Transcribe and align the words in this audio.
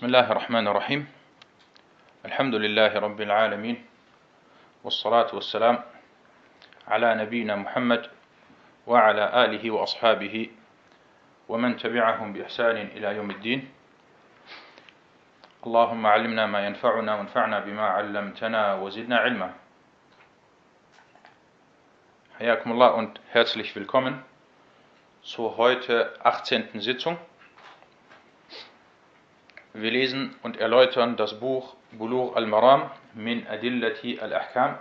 بسم 0.00 0.06
الله 0.06 0.32
الرحمن 0.32 0.68
الرحيم 0.68 1.08
الحمد 2.24 2.54
لله 2.54 2.92
رب 2.98 3.20
العالمين 3.20 3.84
والصلاة 4.84 5.28
والسلام 5.34 5.76
على 6.88 7.14
نبينا 7.14 7.56
محمد 7.56 8.08
وعلى 8.86 9.44
آله 9.44 9.70
وأصحابه 9.70 10.50
ومن 11.48 11.76
تبعهم 11.76 12.32
بإحسان 12.32 12.76
إلى 12.96 13.16
يوم 13.16 13.30
الدين 13.30 13.68
اللهم 15.66 16.06
علمنا 16.06 16.46
ما 16.46 16.66
ينفعنا 16.66 17.14
وانفعنا 17.14 17.60
بما 17.60 17.86
علمتنا 17.86 18.74
وزدنا 18.74 19.16
علما 19.16 19.52
حياكم 22.38 22.72
الله 22.72 22.90
und 22.96 23.20
herzlich 23.36 23.76
willkommen 23.76 24.24
zur 25.22 25.58
heute 25.58 26.14
18. 26.24 26.80
Sitzung 26.80 27.18
Wir 29.72 29.92
lesen 29.92 30.34
und 30.42 30.56
erläutern 30.56 31.16
das 31.16 31.38
Buch 31.38 31.76
Bulugh 31.92 32.34
al-Maram 32.34 32.90
min 33.14 33.46
Adillati 33.46 34.18
al-Ahkam 34.18 34.76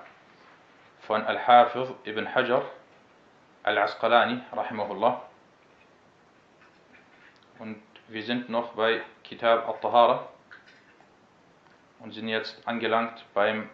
von 1.01 1.23
Al-Hafiz 1.23 1.89
ibn 2.05 2.33
Hajar 2.33 2.63
al-Asqalani, 3.61 4.41
rahimahullah. 4.51 5.21
Und 7.59 7.79
wir 8.07 8.23
sind 8.23 8.49
noch 8.49 8.73
bei 8.73 9.03
Kitab 9.23 9.67
al-Tahara 9.67 10.27
und 11.99 12.11
sind 12.13 12.27
jetzt 12.27 12.67
angelangt 12.67 13.23
beim 13.35 13.69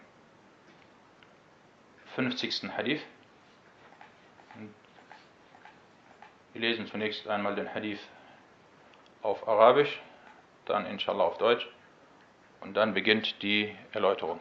50. 2.16 2.72
Hadith. 2.76 3.02
Wir 6.52 6.62
lesen 6.62 6.88
zunächst 6.88 7.26
einmal 7.30 7.56
den 7.56 7.74
Hadith 7.74 8.02
auf 9.22 9.48
Arabisch 9.48 10.02
dann 10.66 10.86
inshallah 10.86 11.24
auf 11.26 11.38
Deutsch. 11.38 11.68
Und 12.62 12.74
dann 12.76 12.94
beginnt 12.94 13.42
die 13.44 13.76
Erläuterung. 13.94 14.40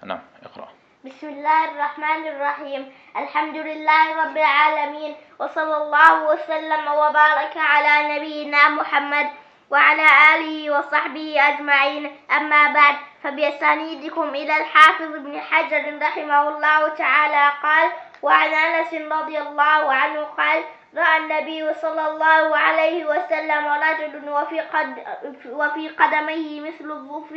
Anna, 0.00 0.22
اقرأ. 0.42 0.68
بسم 1.04 1.28
الله 1.28 1.64
الرحمن 1.64 2.26
الرحيم 2.26 2.92
الحمد 3.16 3.56
لله 3.56 4.24
رب 4.24 4.36
العالمين 4.36 5.16
وصلى 5.38 5.76
الله 5.76 6.12
وسلم 6.30 6.84
وبارك 6.88 7.54
على 7.56 8.16
نبينا 8.16 8.68
محمد 8.68 9.26
وعلى 9.70 10.06
آله 10.34 10.78
وصحبه 10.78 11.48
أجمعين 11.48 12.16
أما 12.30 12.72
بعد 12.72 12.96
فبأسانيدكم 13.22 14.28
إلى 14.28 14.56
الحافظ 14.56 15.14
ابن 15.14 15.40
حجر 15.40 15.98
رحمه 16.02 16.48
الله 16.48 16.88
تعالى 16.88 17.52
قال 17.62 17.92
وعن 18.22 18.48
أنس 18.54 18.94
رضي 18.94 19.38
الله 19.38 19.92
عنه 19.92 20.22
قال 20.24 20.64
رأى 20.94 21.16
النبي 21.16 21.74
صلى 21.74 22.08
الله 22.10 22.56
عليه 22.56 23.04
وسلم 23.04 23.66
رجل 23.66 24.28
وفي, 24.30 24.60
قد 24.60 25.04
وفي 25.46 25.88
قدميه 25.88 26.60
مثل 26.60 26.90
الظفر 26.90 27.36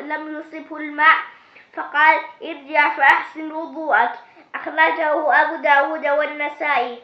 لم 0.00 0.38
يصبه 0.38 0.76
الماء 0.76 1.16
فقال 1.72 2.20
ارجع 2.42 2.96
فأحسن 2.96 3.52
وضوءك 3.52 4.12
أخرجه 4.54 5.42
أبو 5.42 5.62
داود 5.62 6.06
والنسائي 6.06 6.98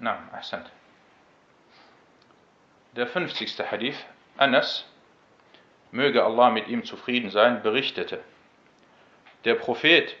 نعم 0.00 0.26
أحسنت 0.34 0.66
Der 2.92 3.06
50. 3.06 3.70
Hadith, 3.70 4.04
Anas, 4.36 4.84
möge 5.92 6.24
Allah 6.24 6.50
mit 6.50 6.66
ihm 6.66 6.84
zufrieden 6.84 7.30
sein, 7.30 7.62
berichtete. 7.62 8.20
Der 9.44 9.54
Prophet, 9.54 10.16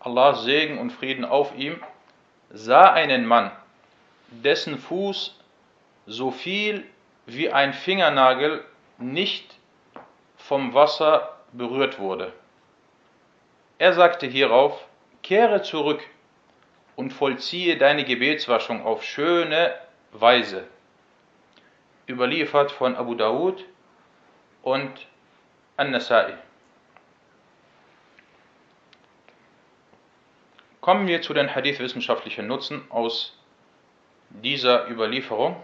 Allahs 0.00 0.42
Segen 0.42 0.78
und 0.78 0.90
Frieden 0.90 1.26
auf 1.26 1.54
ihm, 1.54 1.82
sah 2.48 2.92
einen 2.92 3.26
Mann, 3.26 3.50
dessen 4.32 4.78
Fuß 4.78 5.38
so 6.06 6.30
viel 6.30 6.84
wie 7.26 7.50
ein 7.50 7.72
Fingernagel 7.72 8.64
nicht 8.98 9.54
vom 10.36 10.74
Wasser 10.74 11.38
berührt 11.52 11.98
wurde. 11.98 12.32
Er 13.78 13.92
sagte 13.92 14.26
hierauf, 14.26 14.86
kehre 15.22 15.62
zurück 15.62 16.02
und 16.96 17.12
vollziehe 17.12 17.76
deine 17.78 18.04
Gebetswaschung 18.04 18.84
auf 18.84 19.04
schöne 19.04 19.74
Weise. 20.12 20.66
Überliefert 22.08 22.72
von 22.72 22.96
Abu 22.96 23.14
Dawud 23.14 23.64
und 24.62 25.06
An-Nasai. 25.76 26.34
Kommen 30.80 31.06
wir 31.06 31.22
zu 31.22 31.32
den 31.32 31.54
hadith-wissenschaftlichen 31.54 32.46
Nutzen 32.46 32.84
aus 32.90 33.38
dieser 34.40 34.88
Überlieferung. 34.88 35.56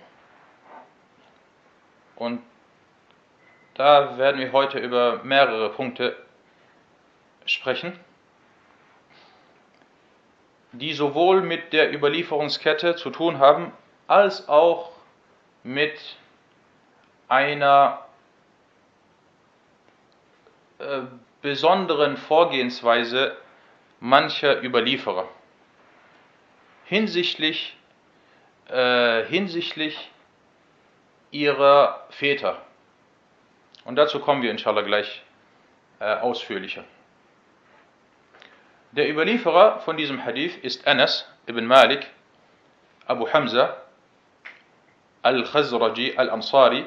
Und 2.16 2.42
da 3.74 4.18
werden 4.18 4.40
wir 4.40 4.52
heute 4.52 4.78
über 4.78 5.22
mehrere 5.22 5.70
Punkte 5.70 6.16
sprechen, 7.46 7.98
die 10.72 10.92
sowohl 10.92 11.42
mit 11.42 11.72
der 11.72 11.94
Überlieferungskette 11.94 12.96
zu 12.96 13.10
tun 13.10 13.38
haben, 13.38 13.72
als 14.06 14.48
auch 14.48 14.92
mit 15.62 16.16
einer 17.28 18.04
äh, 20.78 21.02
besonderen 21.40 22.16
Vorgehensweise 22.16 23.36
mancher 24.00 24.62
Überlieferer 24.62 25.28
hinsichtlich 26.84 27.77
äh, 28.68 29.24
hinsichtlich 29.24 30.10
ihrer 31.30 32.06
Väter. 32.10 32.62
Und 33.84 33.96
dazu 33.96 34.20
kommen 34.20 34.42
wir 34.42 34.50
inshallah 34.50 34.82
gleich 34.82 35.22
äh, 36.00 36.14
ausführlicher. 36.16 36.84
Der 38.92 39.10
Überlieferer 39.10 39.80
von 39.80 39.96
diesem 39.96 40.24
Hadith 40.24 40.56
ist 40.58 40.86
Anas 40.86 41.26
ibn 41.46 41.66
Malik, 41.66 42.06
Abu 43.06 43.28
Hamza, 43.30 43.82
Al-Khazraji, 45.22 46.16
Al-Ansari. 46.16 46.86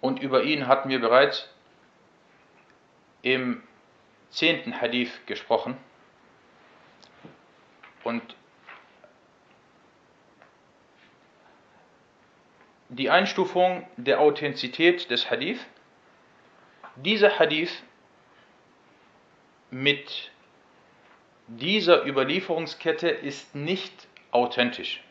Und 0.00 0.20
über 0.20 0.42
ihn 0.42 0.66
hatten 0.66 0.88
wir 0.88 1.00
bereits 1.00 1.48
im 3.22 3.62
zehnten 4.30 4.80
Hadith 4.80 5.10
gesprochen. 5.26 5.76
Und 8.04 8.22
die 12.88 13.10
Einstufung 13.10 13.86
der 13.96 14.20
Authentizität 14.20 15.10
des 15.10 15.30
Hadith. 15.30 15.60
Dieser 16.96 17.38
Hadith 17.38 17.82
mit 19.70 20.30
dieser 21.48 22.06
Überlieferungskette 22.06 23.08
ist 23.08 23.54
nicht 23.54 24.08
authentisch. 24.30 25.02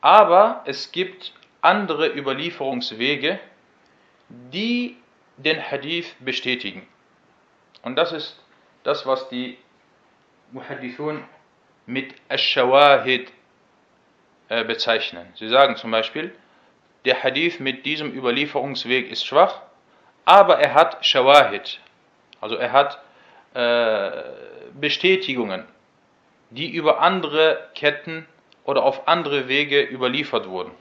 Aber 0.00 0.62
es 0.66 0.92
gibt 0.92 1.32
andere 1.62 2.14
Überlieferungswege, 2.14 3.40
die 4.28 4.96
den 5.36 5.70
Hadith 5.70 6.14
bestätigen. 6.20 6.86
Und 7.82 7.96
das 7.96 8.12
ist 8.12 8.38
das, 8.82 9.06
was 9.06 9.28
die 9.28 9.58
Muhaddithun 10.52 11.24
mit 11.86 12.14
Ash-Shawahid 12.28 13.32
äh, 14.48 14.64
bezeichnen. 14.64 15.26
Sie 15.36 15.48
sagen 15.48 15.76
zum 15.76 15.90
Beispiel, 15.90 16.34
der 17.04 17.22
Hadith 17.22 17.60
mit 17.60 17.84
diesem 17.86 18.12
Überlieferungsweg 18.12 19.10
ist 19.10 19.24
schwach, 19.24 19.62
aber 20.24 20.58
er 20.58 20.74
hat 20.74 21.04
Shawahid, 21.04 21.80
also 22.40 22.56
er 22.56 22.72
hat 22.72 22.98
äh, 23.54 24.10
Bestätigungen, 24.72 25.64
die 26.50 26.70
über 26.70 27.00
andere 27.00 27.68
Ketten 27.74 28.26
oder 28.64 28.82
auf 28.82 29.06
andere 29.06 29.48
Wege 29.48 29.82
überliefert 29.82 30.48
wurden. 30.48 30.72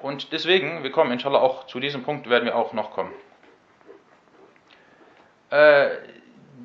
Und 0.00 0.32
deswegen, 0.32 0.82
wir 0.82 0.90
kommen 0.90 1.12
inshallah 1.12 1.40
auch 1.40 1.66
zu 1.66 1.78
diesem 1.78 2.02
Punkt, 2.02 2.28
werden 2.28 2.46
wir 2.46 2.56
auch 2.56 2.72
noch 2.72 2.92
kommen. 2.92 3.12
Äh, 5.50 5.90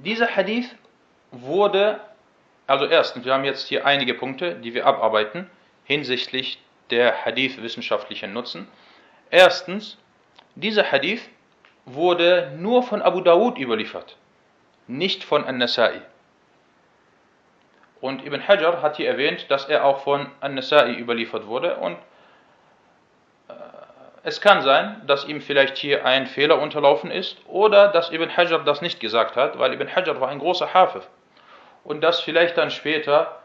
dieser 0.04 0.36
Hadith 0.36 0.74
wurde 1.32 2.00
also 2.68 2.86
erstens, 2.86 3.26
wir 3.26 3.34
haben 3.34 3.46
jetzt 3.46 3.68
hier 3.68 3.86
einige 3.86 4.14
Punkte, 4.14 4.56
die 4.56 4.74
wir 4.74 4.86
abarbeiten 4.86 5.50
hinsichtlich 5.84 6.60
der 6.90 7.26
Hadith-wissenschaftlichen 7.26 8.34
Nutzen. 8.34 8.68
Erstens, 9.30 9.98
dieser 10.56 10.92
Hadith 10.92 11.22
wurde 11.86 12.52
nur 12.58 12.82
von 12.82 13.02
Abu 13.02 13.22
Dawud 13.22 13.60
überliefert, 13.60 14.18
nicht 14.88 15.24
von 15.24 15.46
An-Nasai. 15.46 16.02
Und 18.02 18.26
Ibn 18.26 18.48
Hajar 18.48 18.82
hat 18.82 18.98
hier 18.98 19.10
erwähnt, 19.10 19.50
dass 19.50 19.66
er 19.66 19.86
auch 19.86 20.00
von 20.00 20.28
An-Nasai 20.42 20.94
überliefert 20.94 21.46
wurde 21.48 21.76
und 21.78 21.98
äh, 23.48 23.54
es 24.24 24.42
kann 24.42 24.64
sein, 24.64 25.02
dass 25.06 25.26
ihm 25.26 25.40
vielleicht 25.40 25.78
hier 25.78 26.06
ein 26.06 26.26
Fehler 26.26 26.60
unterlaufen 26.60 27.12
ist 27.12 27.38
oder 27.48 27.90
dass 27.90 28.12
Ibn 28.12 28.36
Hajar 28.36 28.64
das 28.64 28.82
nicht 28.82 29.00
gesagt 29.00 29.36
hat, 29.36 29.60
weil 29.60 29.74
Ibn 29.74 29.96
Hajar 29.96 30.20
war 30.20 30.30
ein 30.30 30.40
großer 30.40 30.74
Hafiz 30.74 31.08
und 31.86 32.02
das 32.02 32.20
vielleicht 32.20 32.58
dann 32.58 32.72
später 32.72 33.42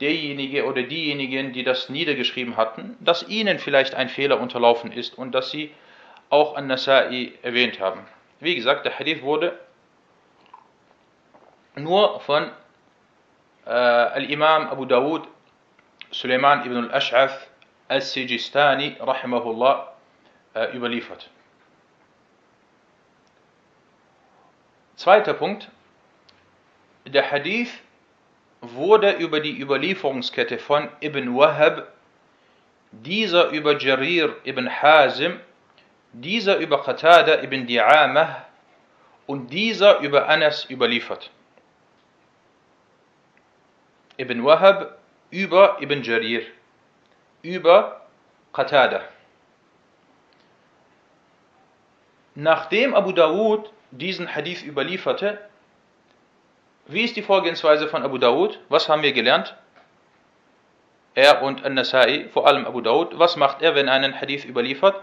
derjenige 0.00 0.66
oder 0.66 0.82
diejenigen, 0.82 1.52
die 1.52 1.64
das 1.64 1.88
niedergeschrieben 1.88 2.56
hatten, 2.56 2.96
dass 3.00 3.26
ihnen 3.26 3.58
vielleicht 3.58 3.94
ein 3.94 4.08
Fehler 4.08 4.40
unterlaufen 4.40 4.92
ist 4.92 5.16
und 5.16 5.32
dass 5.32 5.50
sie 5.50 5.72
auch 6.28 6.56
an 6.56 6.66
Nasai 6.66 7.32
erwähnt 7.42 7.80
haben. 7.80 8.06
Wie 8.40 8.54
gesagt, 8.54 8.84
der 8.84 8.98
Hadith 8.98 9.22
wurde 9.22 9.58
nur 11.74 12.20
von 12.20 12.50
äh, 13.66 13.70
Al-Imam 13.70 14.68
Abu 14.68 14.84
Dawud 14.84 15.26
Suleiman 16.10 16.64
ibn 16.64 16.90
al-Ash'ath 16.90 17.38
al-Sijistani 17.88 18.96
rahimahullah 19.00 19.92
äh, 20.54 20.76
überliefert. 20.76 21.30
Zweiter 24.96 25.34
Punkt. 25.34 25.70
Der 27.08 27.30
Hadith 27.30 27.70
wurde 28.60 29.12
über 29.12 29.40
die 29.40 29.58
Überlieferungskette 29.58 30.58
von 30.58 30.90
Ibn 31.00 31.34
Wahab, 31.34 31.88
dieser 32.92 33.48
über 33.48 33.78
Jarir 33.78 34.36
ibn 34.44 34.68
Hazim, 34.68 35.40
dieser 36.12 36.58
über 36.58 36.82
Qatada 36.82 37.42
ibn 37.42 37.66
Di'amah 37.66 38.44
und 39.26 39.48
dieser 39.48 40.00
über 40.00 40.28
Anas 40.28 40.68
überliefert. 40.68 41.30
Ibn 44.18 44.44
Wahab 44.44 44.98
über 45.30 45.78
Ibn 45.80 46.02
Jarir, 46.02 46.42
über 47.40 48.02
Qatada. 48.52 49.02
Nachdem 52.34 52.94
Abu 52.94 53.12
Dawud 53.12 53.72
diesen 53.92 54.34
Hadith 54.34 54.62
überlieferte, 54.62 55.47
wie 56.88 57.04
ist 57.04 57.16
die 57.16 57.22
Vorgehensweise 57.22 57.86
von 57.88 58.02
Abu 58.02 58.18
Dawud? 58.18 58.58
Was 58.68 58.88
haben 58.88 59.02
wir 59.02 59.12
gelernt? 59.12 59.54
Er 61.14 61.42
und 61.42 61.64
An-Nasai, 61.64 62.28
vor 62.32 62.46
allem 62.46 62.66
Abu 62.66 62.80
Dawud, 62.80 63.18
was 63.18 63.36
macht 63.36 63.60
er, 63.62 63.74
wenn 63.74 63.88
er 63.88 63.94
einen 63.94 64.18
Hadith 64.18 64.44
überliefert? 64.44 65.02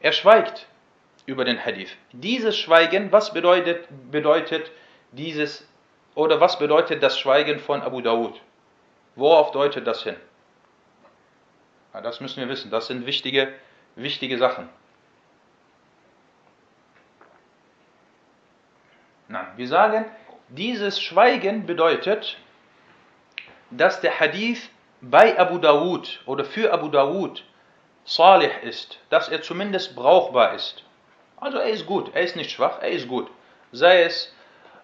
Er 0.00 0.12
schweigt 0.12 0.66
über 1.26 1.44
den 1.44 1.62
Hadith. 1.62 1.96
Dieses 2.12 2.56
Schweigen, 2.56 3.12
was 3.12 3.32
bedeutet, 3.32 3.86
bedeutet 4.10 4.70
dieses 5.12 5.68
oder 6.14 6.40
was 6.40 6.58
bedeutet 6.58 7.02
das 7.02 7.18
Schweigen 7.18 7.60
von 7.60 7.82
Abu 7.82 8.00
Dawud? 8.00 8.40
Worauf 9.14 9.50
deutet 9.50 9.86
das 9.86 10.02
hin? 10.02 10.16
Ja, 11.92 12.00
das 12.00 12.20
müssen 12.20 12.40
wir 12.40 12.48
wissen. 12.48 12.70
Das 12.70 12.86
sind 12.86 13.06
wichtige, 13.06 13.52
wichtige 13.96 14.38
Sachen. 14.38 14.68
Na, 19.28 19.52
wir 19.56 19.68
sagen, 19.68 20.04
dieses 20.50 21.00
Schweigen 21.00 21.66
bedeutet, 21.66 22.36
dass 23.70 24.00
der 24.00 24.18
Hadith 24.18 24.68
bei 25.00 25.38
Abu 25.38 25.58
Dawud 25.58 26.20
oder 26.26 26.44
für 26.44 26.72
Abu 26.72 26.88
Dawud 26.88 27.44
salih 28.04 28.50
ist, 28.62 28.98
dass 29.10 29.28
er 29.28 29.42
zumindest 29.42 29.94
brauchbar 29.94 30.54
ist. 30.54 30.84
Also 31.36 31.58
er 31.58 31.70
ist 31.70 31.86
gut, 31.86 32.10
er 32.14 32.22
ist 32.22 32.36
nicht 32.36 32.50
schwach, 32.50 32.80
er 32.82 32.90
ist 32.90 33.08
gut. 33.08 33.30
Sei 33.72 34.02
es 34.02 34.34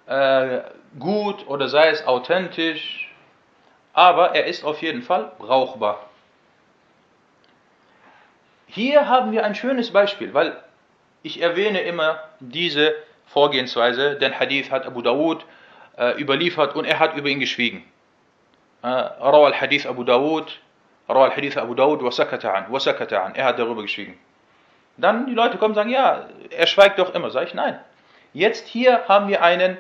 äh, 0.07 0.61
gut 0.99 1.47
oder 1.49 1.69
sei 1.69 1.89
es 1.89 2.07
authentisch, 2.07 3.13
aber 3.93 4.35
er 4.35 4.47
ist 4.47 4.65
auf 4.65 4.81
jeden 4.83 5.03
Fall 5.03 5.33
brauchbar. 5.39 6.09
Hier 8.69 9.09
haben 9.09 9.33
wir 9.33 9.45
ein 9.45 9.55
schönes 9.55 9.91
Beispiel, 9.91 10.33
weil 10.33 10.63
ich 11.23 11.41
erwähne 11.41 11.81
immer 11.81 12.21
diese 12.41 12.95
Vorgehensweise, 13.27 14.17
denn 14.17 14.39
Hadith 14.39 14.71
hat 14.71 14.87
Abu 14.87 15.03
Dawud 15.03 15.45
äh, 15.97 16.21
überliefert 16.21 16.75
und 16.75 16.85
er 16.85 16.99
hat 16.99 17.17
über 17.17 17.29
ihn 17.29 17.41
geschwiegen. 17.41 17.85
Äh, 18.83 18.89
Raw 18.89 19.53
Hadith 19.53 19.87
Abu 19.87 20.05
Dawud, 20.05 20.61
Rawal 21.09 21.31
Hadith 21.31 21.57
Abu 21.57 21.75
Dawud, 21.75 22.03
wasakata'an, 22.03 22.69
wasakata'an, 22.71 23.35
er 23.35 23.45
hat 23.45 23.59
darüber 23.59 23.83
geschwiegen. 23.83 24.19
Dann 24.97 25.27
die 25.27 25.35
Leute 25.35 25.59
kommen 25.59 25.73
und 25.73 25.77
sagen, 25.77 25.91
ja, 25.91 26.27
er 26.51 26.67
schweigt 26.67 26.99
doch 26.99 27.15
immer. 27.15 27.31
Sage 27.31 27.47
ich, 27.47 27.55
nein. 27.55 27.79
Jetzt 28.33 28.67
hier 28.67 29.07
haben 29.09 29.29
wir 29.29 29.43
einen 29.43 29.77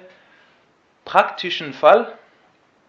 praktischen 1.04 1.72
Fall, 1.72 2.12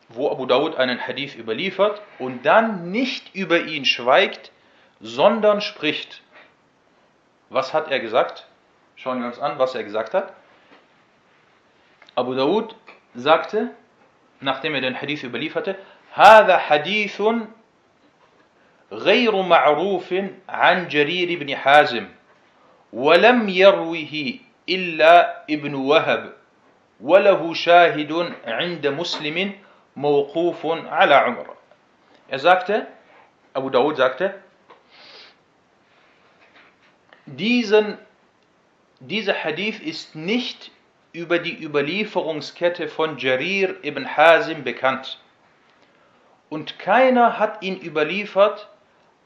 wo 0.09 0.29
Abu 0.29 0.45
Dawud 0.45 0.75
einen 0.75 1.05
Hadith 1.05 1.35
überliefert 1.35 2.01
und 2.19 2.45
dann 2.45 2.91
nicht 2.91 3.33
über 3.33 3.61
ihn 3.61 3.85
schweigt, 3.85 4.51
sondern 4.99 5.61
spricht. 5.61 6.21
Was 7.49 7.73
hat 7.73 7.89
er 7.89 7.99
gesagt? 7.99 8.47
Schauen 8.95 9.19
wir 9.19 9.27
uns 9.27 9.39
an, 9.39 9.57
was 9.57 9.75
er 9.75 9.83
gesagt 9.83 10.13
hat. 10.13 10.33
Abu 12.17 12.33
Dawud 12.33 12.75
sagte, 13.13 13.69
nachdem 14.41 14.73
er 14.73 14.81
den 14.81 14.99
Hadith 14.99 15.23
überlieferte, 15.23 15.75
هذا 16.13 16.57
حديث 16.57 17.21
غير 18.91 19.41
معروف 19.41 20.13
عن 20.49 20.87
جرير 20.87 21.39
بن 21.39 21.55
حازم 21.55 22.07
ولم 22.93 23.49
يروه 23.49 24.39
إلا 24.69 25.43
ابن 25.49 25.73
وهب 25.75 26.33
وله 27.01 27.53
شاهد 27.53 28.33
عند 28.45 28.87
مسلم 28.87 29.51
موقوف 29.95 30.65
على 30.65 31.13
عمر 31.15 31.53
Er 32.29 32.39
sagte, 32.39 32.87
Abu 33.53 33.69
Dawud 33.69 33.95
sagte, 33.95 34.33
diesen, 37.27 37.97
dieser 38.99 39.33
Hadith 39.43 39.79
ist 39.79 40.15
nicht 40.15 40.71
über 41.17 41.39
die 41.39 41.63
Überlieferungskette 41.63 42.87
von 42.87 43.17
Jarir 43.17 43.83
ibn 43.83 44.05
Hazim 44.15 44.63
bekannt. 44.63 45.19
Und 46.49 46.77
keiner 46.77 47.39
hat 47.39 47.63
ihn 47.63 47.81
überliefert, 47.81 48.69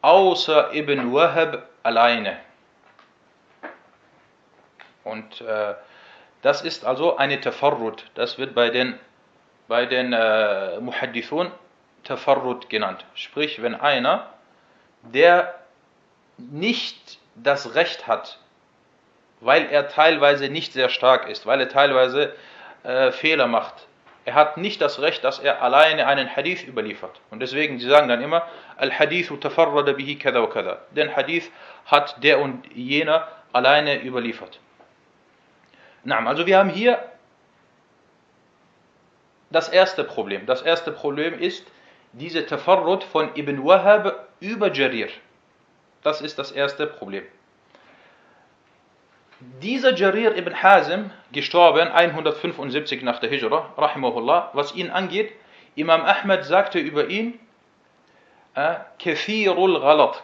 außer 0.01 0.73
Ibn 0.73 1.13
Wahab 1.13 1.67
alleine. 1.83 2.37
Und 5.03 5.41
äh, 5.41 5.73
das 6.41 6.61
ist 6.61 6.85
also 6.85 7.17
eine 7.17 7.41
Tafarrud. 7.41 8.05
Das 8.15 8.37
wird 8.37 8.55
bei 8.55 8.69
den, 8.69 8.97
bei 9.67 9.85
den 9.85 10.13
äh, 10.13 10.79
Muhaddithun 10.79 11.51
Tafarrud 12.05 12.69
genannt. 12.69 13.05
Sprich, 13.15 13.61
wenn 13.61 13.75
einer, 13.75 14.27
der 15.01 15.53
nicht 16.37 17.19
das 17.35 17.75
Recht 17.75 18.07
hat, 18.07 18.39
weil 19.41 19.65
er 19.69 19.89
teilweise 19.89 20.49
nicht 20.49 20.71
sehr 20.73 20.89
stark 20.89 21.27
ist, 21.27 21.45
weil 21.45 21.59
er 21.59 21.67
teilweise 21.67 22.33
äh, 22.83 23.11
Fehler 23.11 23.47
macht. 23.47 23.87
Er 24.23 24.35
hat 24.35 24.57
nicht 24.57 24.79
das 24.81 25.01
Recht, 25.01 25.23
dass 25.23 25.39
er 25.39 25.63
alleine 25.63 26.05
einen 26.05 26.33
Hadith 26.33 26.63
überliefert. 26.67 27.19
Und 27.31 27.39
deswegen, 27.39 27.79
sie 27.79 27.89
sagen 27.89 28.07
dann 28.07 28.21
immer, 28.21 28.47
Al-Hadithu 28.77 29.37
tafarrada 29.37 29.93
bihi 29.93 30.15
kada 30.15 30.41
wa 30.41 30.47
kada. 30.47 30.79
Den 30.91 31.15
Hadith 31.15 31.51
hat 31.85 32.23
der 32.23 32.39
und 32.39 32.71
jener 32.73 33.27
alleine 33.51 34.01
überliefert. 34.03 34.59
Na, 36.03 36.23
also 36.25 36.45
wir 36.45 36.57
haben 36.57 36.69
hier 36.69 37.03
das 39.49 39.69
erste 39.69 40.03
Problem. 40.03 40.45
Das 40.45 40.61
erste 40.61 40.91
Problem 40.91 41.37
ist 41.39 41.65
diese 42.13 42.45
Tafarrud 42.45 43.03
von 43.03 43.35
Ibn 43.35 43.65
Wahab 43.65 44.27
über 44.39 44.71
Jarir. 44.71 45.09
Das 46.03 46.21
ist 46.21 46.37
das 46.37 46.51
erste 46.51 46.87
Problem. 46.87 47.23
Dieser 49.41 49.95
Jarir 49.95 50.37
ibn 50.37 50.61
Hazim, 50.61 51.09
gestorben 51.31 51.87
175 51.87 53.01
nach 53.01 53.19
der 53.19 53.31
Hijra, 53.31 53.73
rahimahullah, 53.75 54.51
was 54.53 54.75
ihn 54.75 54.91
angeht, 54.91 55.33
Imam 55.73 56.01
Ahmed 56.01 56.45
sagte 56.45 56.77
über 56.77 57.07
ihn, 57.07 57.39
Kathirul 58.53 59.79
Ghalat, 59.79 60.23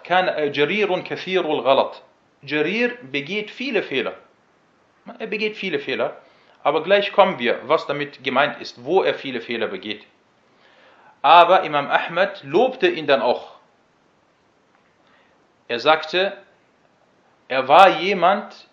Jarirun 0.56 1.04
Kathirul 1.04 1.64
Ghalat. 1.64 2.04
Jarir 2.44 2.96
begeht 3.12 3.50
viele 3.50 3.82
Fehler. 3.82 4.14
Er 5.18 5.28
begeht 5.28 5.56
viele 5.58 5.80
Fehler, 5.80 6.18
aber 6.62 6.84
gleich 6.84 7.12
kommen 7.12 7.40
wir, 7.40 7.60
was 7.64 7.88
damit 7.88 8.24
gemeint 8.24 8.62
ist, 8.62 8.84
wo 8.86 9.02
er 9.02 9.16
viele 9.16 9.42
Fehler 9.42 9.68
begeht. 9.68 10.06
Aber 11.24 11.64
Imam 11.64 11.90
Ahmed 11.90 12.44
lobte 12.44 12.88
ihn 12.88 13.08
dann 13.08 13.22
auch. 13.22 13.56
Er 15.68 15.80
sagte, 15.80 16.38
er 17.48 17.68
war 17.68 18.00
jemand, 18.00 18.67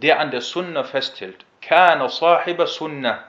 der 0.00 0.20
an 0.20 0.30
der 0.30 0.40
Sunna 0.40 0.84
festhält. 0.84 1.44
Kana 1.60 2.08
sahiba 2.08 2.66
Sunna. 2.66 3.24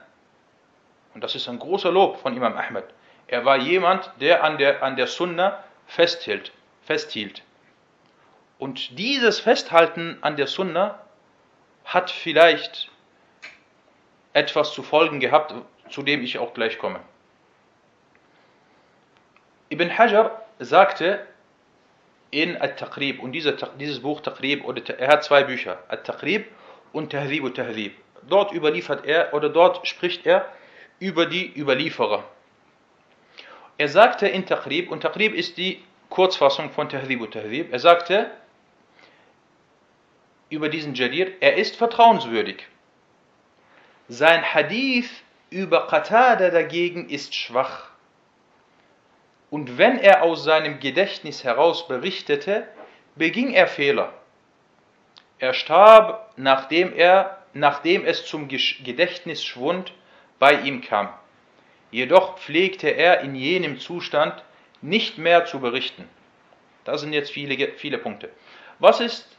Und 1.13 1.23
das 1.23 1.35
ist 1.35 1.47
ein 1.47 1.59
großer 1.59 1.91
Lob 1.91 2.19
von 2.19 2.35
Imam 2.35 2.55
Ahmed. 2.55 2.85
Er 3.27 3.45
war 3.45 3.57
jemand, 3.57 4.11
der 4.19 4.43
an 4.43 4.57
der, 4.57 4.83
an 4.83 4.95
der 4.95 5.07
Sunna 5.07 5.63
festhält, 5.87 6.51
festhielt. 6.83 7.41
Und 8.59 8.97
dieses 8.97 9.39
Festhalten 9.39 10.17
an 10.21 10.35
der 10.35 10.47
Sunna 10.47 10.99
hat 11.85 12.11
vielleicht 12.11 12.89
etwas 14.33 14.73
zu 14.73 14.83
folgen 14.83 15.19
gehabt, 15.19 15.53
zu 15.89 16.03
dem 16.03 16.23
ich 16.23 16.37
auch 16.37 16.53
gleich 16.53 16.77
komme. 16.77 16.99
Ibn 19.69 19.97
Hajar 19.97 20.41
sagte, 20.59 21.25
in 22.31 22.61
At-Taqrib. 22.61 23.21
Und 23.21 23.31
diese, 23.31 23.57
dieses 23.79 24.01
Buch 24.01 24.21
Taqrib, 24.21 24.65
oder 24.65 24.81
er 24.99 25.07
hat 25.07 25.23
zwei 25.23 25.43
Bücher, 25.43 25.79
At-Taqrib 25.87 26.45
und 26.97 27.11
Tahdhib 27.11 27.43
und 27.43 27.55
Tahdhib. 27.55 27.93
Dort 28.27 28.51
überliefert 28.51 29.05
er, 29.05 29.33
oder 29.33 29.49
dort 29.49 29.87
spricht 29.87 30.25
er 30.25 30.51
über 30.99 31.27
die 31.27 31.55
Überlieferer. 31.55 32.23
er 33.77 33.87
sagte 33.87 34.27
in 34.27 34.45
Taqrib, 34.45 34.89
und 34.89 35.01
Taqrib 35.01 35.33
ist 35.35 35.57
die 35.57 35.83
Kurzfassung 36.09 36.71
von 36.71 36.89
Tahdhib 36.89 37.21
und 37.21 37.31
Tahdhib, 37.31 37.71
er 37.71 37.79
sagte 37.79 38.31
über 40.49 40.69
diesen 40.69 40.95
Jadir, 40.95 41.33
er 41.39 41.57
ist 41.57 41.75
vertrauenswürdig. 41.75 42.65
Sein 44.07 44.41
Hadith 44.53 45.09
über 45.49 45.87
Qatada 45.87 46.49
dagegen 46.49 47.09
ist 47.09 47.35
schwach. 47.35 47.91
Und 49.49 49.77
wenn 49.77 49.99
er 49.99 50.23
aus 50.23 50.43
seinem 50.43 50.79
Gedächtnis 50.79 51.43
heraus 51.43 51.87
berichtete, 51.87 52.67
beging 53.15 53.53
er 53.53 53.67
Fehler. 53.67 54.13
Er 55.39 55.53
starb, 55.53 56.31
nachdem, 56.35 56.93
er, 56.93 57.37
nachdem 57.53 58.05
es 58.05 58.25
zum 58.25 58.47
Gedächtnisschwund 58.47 59.93
bei 60.39 60.53
ihm 60.61 60.81
kam. 60.81 61.09
Jedoch 61.91 62.37
pflegte 62.37 62.89
er 62.89 63.21
in 63.21 63.35
jenem 63.35 63.79
Zustand 63.79 64.43
nicht 64.81 65.17
mehr 65.17 65.45
zu 65.45 65.59
berichten. 65.59 66.07
Das 66.85 67.01
sind 67.01 67.13
jetzt 67.13 67.31
viele, 67.31 67.73
viele 67.73 67.97
Punkte. 67.97 68.29
Was 68.79 68.99
ist 68.99 69.37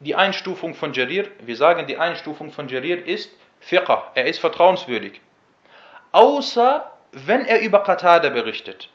die 0.00 0.14
Einstufung 0.14 0.74
von 0.74 0.92
Jarir? 0.92 1.28
Wir 1.40 1.56
sagen, 1.56 1.86
die 1.86 1.96
Einstufung 1.96 2.52
von 2.52 2.68
Jarir 2.68 3.04
ist 3.04 3.30
Fiqh, 3.60 4.02
er 4.14 4.26
ist 4.26 4.38
vertrauenswürdig. 4.38 5.20
Außer 6.12 6.90
wenn 7.12 7.44
er 7.44 7.60
über 7.60 7.82
Qatada 7.82 8.28
berichtet. 8.30 8.90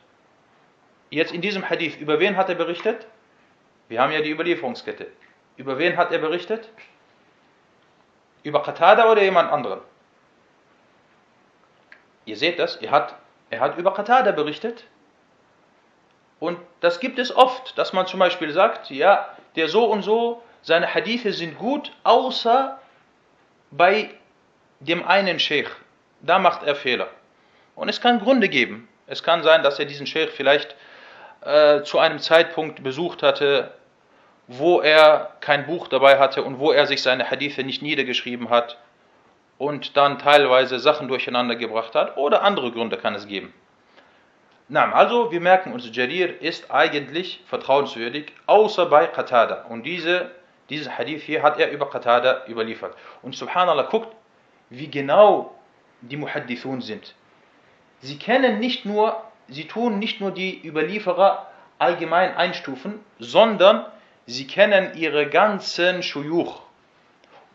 Jetzt 1.09 1.33
in 1.33 1.41
diesem 1.41 1.69
Hadith, 1.69 1.97
über 1.99 2.19
wen 2.19 2.37
hat 2.37 2.49
er 2.49 2.55
berichtet? 2.55 3.07
Wir 3.87 4.01
haben 4.01 4.11
ja 4.11 4.21
die 4.21 4.31
Überlieferungskette. 4.31 5.07
Über 5.57 5.77
wen 5.77 5.97
hat 5.97 6.11
er 6.11 6.19
berichtet? 6.19 6.69
Über 8.43 8.63
Qatada 8.63 9.11
oder 9.11 9.21
jemand 9.21 9.51
anderen? 9.51 9.81
Ihr 12.25 12.37
seht 12.37 12.59
das, 12.59 12.77
er 12.77 12.91
hat, 12.91 13.15
er 13.49 13.59
hat 13.59 13.77
über 13.77 13.93
Qatada 13.93 14.31
berichtet. 14.31 14.85
Und 16.39 16.59
das 16.81 16.99
gibt 16.99 17.19
es 17.19 17.35
oft, 17.35 17.77
dass 17.77 17.93
man 17.93 18.07
zum 18.07 18.19
Beispiel 18.19 18.51
sagt, 18.51 18.89
ja, 18.89 19.29
der 19.55 19.67
so 19.67 19.85
und 19.85 20.01
so, 20.01 20.43
seine 20.61 20.93
Hadithe 20.93 21.33
sind 21.33 21.57
gut, 21.57 21.91
außer 22.03 22.79
bei 23.71 24.09
dem 24.79 25.05
einen 25.05 25.39
Sheikh. 25.39 25.71
Da 26.21 26.39
macht 26.39 26.63
er 26.63 26.75
Fehler. 26.75 27.07
Und 27.75 27.89
es 27.89 28.01
kann 28.01 28.19
Gründe 28.19 28.49
geben. 28.49 28.87
Es 29.07 29.23
kann 29.23 29.43
sein, 29.43 29.63
dass 29.63 29.79
er 29.79 29.85
diesen 29.85 30.07
Sheikh 30.07 30.31
vielleicht 30.31 30.75
äh, 31.41 31.83
zu 31.83 31.99
einem 31.99 32.19
Zeitpunkt 32.19 32.83
besucht 32.83 33.23
hatte, 33.23 33.73
wo 34.47 34.81
er 34.81 35.31
kein 35.39 35.65
Buch 35.65 35.87
dabei 35.87 36.19
hatte 36.19 36.43
und 36.43 36.59
wo 36.59 36.71
er 36.71 36.85
sich 36.87 37.01
seine 37.01 37.29
Hadithe 37.29 37.63
nicht 37.63 37.81
niedergeschrieben 37.81 38.49
hat 38.49 38.77
und 39.57 39.95
dann 39.97 40.19
teilweise 40.19 40.79
Sachen 40.79 41.07
durcheinander 41.07 41.55
gebracht 41.55 41.95
hat 41.95 42.17
oder 42.17 42.43
andere 42.43 42.71
Gründe 42.71 42.97
kann 42.97 43.15
es 43.15 43.27
geben. 43.27 43.53
Na, 44.69 44.91
also 44.91 45.31
wir 45.31 45.41
merken 45.41 45.73
uns, 45.73 45.89
Jarir 45.95 46.41
ist 46.41 46.71
eigentlich 46.71 47.41
vertrauenswürdig, 47.45 48.31
außer 48.45 48.85
bei 48.87 49.07
Qatada. 49.07 49.65
Und 49.69 49.83
diese, 49.83 50.31
dieses 50.69 50.97
Hadith 50.97 51.21
hier 51.23 51.43
hat 51.43 51.59
er 51.59 51.71
über 51.71 51.89
Qatada 51.89 52.43
überliefert. 52.47 52.95
Und 53.21 53.35
subhanallah, 53.35 53.83
guckt, 53.83 54.15
wie 54.69 54.89
genau 54.89 55.53
die 56.01 56.17
Muhaddithun 56.17 56.81
sind. 56.81 57.13
Sie 57.99 58.17
kennen 58.17 58.59
nicht 58.59 58.85
nur 58.85 59.21
sie 59.47 59.67
tun 59.67 59.99
nicht 59.99 60.21
nur 60.21 60.31
die 60.31 60.65
Überlieferer 60.65 61.47
allgemein 61.79 62.35
einstufen, 62.35 62.99
sondern 63.19 63.85
sie 64.25 64.47
kennen 64.47 64.95
ihre 64.95 65.29
ganzen 65.29 66.03
Schuyuch. 66.03 66.61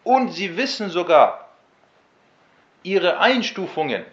Und 0.05 0.31
sie 0.31 0.57
wissen 0.57 0.91
sogar 0.91 1.49
ihre 2.83 3.19
Einstufungen 3.19 4.05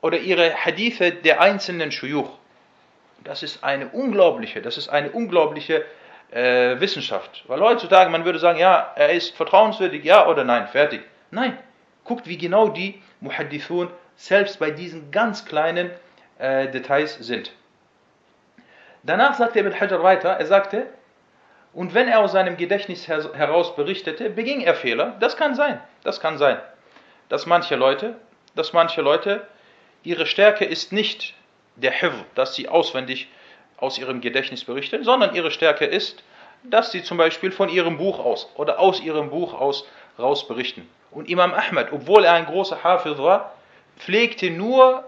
oder 0.00 0.18
ihre 0.18 0.54
Hadithe 0.54 1.12
der 1.12 1.40
einzelnen 1.40 1.92
Schuyuch. 1.92 2.30
Das 3.24 3.42
ist 3.42 3.64
eine 3.64 3.88
unglaubliche, 3.88 4.62
das 4.62 4.78
ist 4.78 4.88
eine 4.88 5.10
unglaubliche 5.10 5.84
äh, 6.30 6.80
Wissenschaft. 6.80 7.44
Weil 7.48 7.60
heutzutage 7.60 8.10
man 8.10 8.24
würde 8.24 8.38
sagen, 8.38 8.58
ja, 8.58 8.92
er 8.94 9.10
ist 9.10 9.36
vertrauenswürdig, 9.36 10.04
ja 10.04 10.26
oder 10.26 10.44
nein, 10.44 10.68
fertig. 10.68 11.02
Nein, 11.30 11.58
guckt, 12.04 12.26
wie 12.26 12.38
genau 12.38 12.68
die 12.68 13.02
Muhaddithun 13.20 13.90
selbst 14.16 14.58
bei 14.58 14.70
diesen 14.70 15.10
ganz 15.10 15.44
kleinen 15.44 15.90
äh, 16.38 16.68
Details 16.68 17.16
sind. 17.16 17.52
Danach 19.08 19.36
sagte 19.36 19.60
Ibn 19.60 19.80
Hajar 19.80 20.02
weiter, 20.02 20.28
er 20.28 20.44
sagte, 20.44 20.86
und 21.72 21.94
wenn 21.94 22.08
er 22.08 22.20
aus 22.20 22.32
seinem 22.32 22.58
Gedächtnis 22.58 23.08
her 23.08 23.30
heraus 23.32 23.74
berichtete, 23.74 24.28
beging 24.28 24.60
er 24.60 24.74
Fehler. 24.74 25.16
Das 25.18 25.34
kann 25.38 25.54
sein, 25.54 25.80
das 26.04 26.20
kann 26.20 26.36
sein, 26.36 26.58
dass 27.30 27.46
manche 27.46 27.74
Leute, 27.74 28.16
dass 28.54 28.74
manche 28.74 29.00
Leute, 29.00 29.46
ihre 30.02 30.26
Stärke 30.26 30.66
ist 30.66 30.92
nicht 30.92 31.32
der 31.76 31.92
Hifr, 31.92 32.22
dass 32.34 32.54
sie 32.54 32.68
auswendig 32.68 33.28
aus 33.78 33.96
ihrem 33.96 34.20
Gedächtnis 34.20 34.64
berichten, 34.64 35.02
sondern 35.04 35.34
ihre 35.34 35.52
Stärke 35.52 35.86
ist, 35.86 36.22
dass 36.62 36.92
sie 36.92 37.02
zum 37.02 37.16
Beispiel 37.16 37.50
von 37.50 37.70
ihrem 37.70 37.96
Buch 37.96 38.18
aus 38.18 38.50
oder 38.56 38.78
aus 38.78 39.00
ihrem 39.00 39.30
Buch 39.30 39.58
aus 39.58 39.88
raus 40.18 40.46
berichten. 40.46 40.86
Und 41.12 41.30
Imam 41.30 41.54
Ahmed, 41.54 41.92
obwohl 41.92 42.24
er 42.24 42.34
ein 42.34 42.44
großer 42.44 42.84
Hafiz 42.84 43.16
war, 43.16 43.54
pflegte 43.96 44.50
nur 44.50 45.04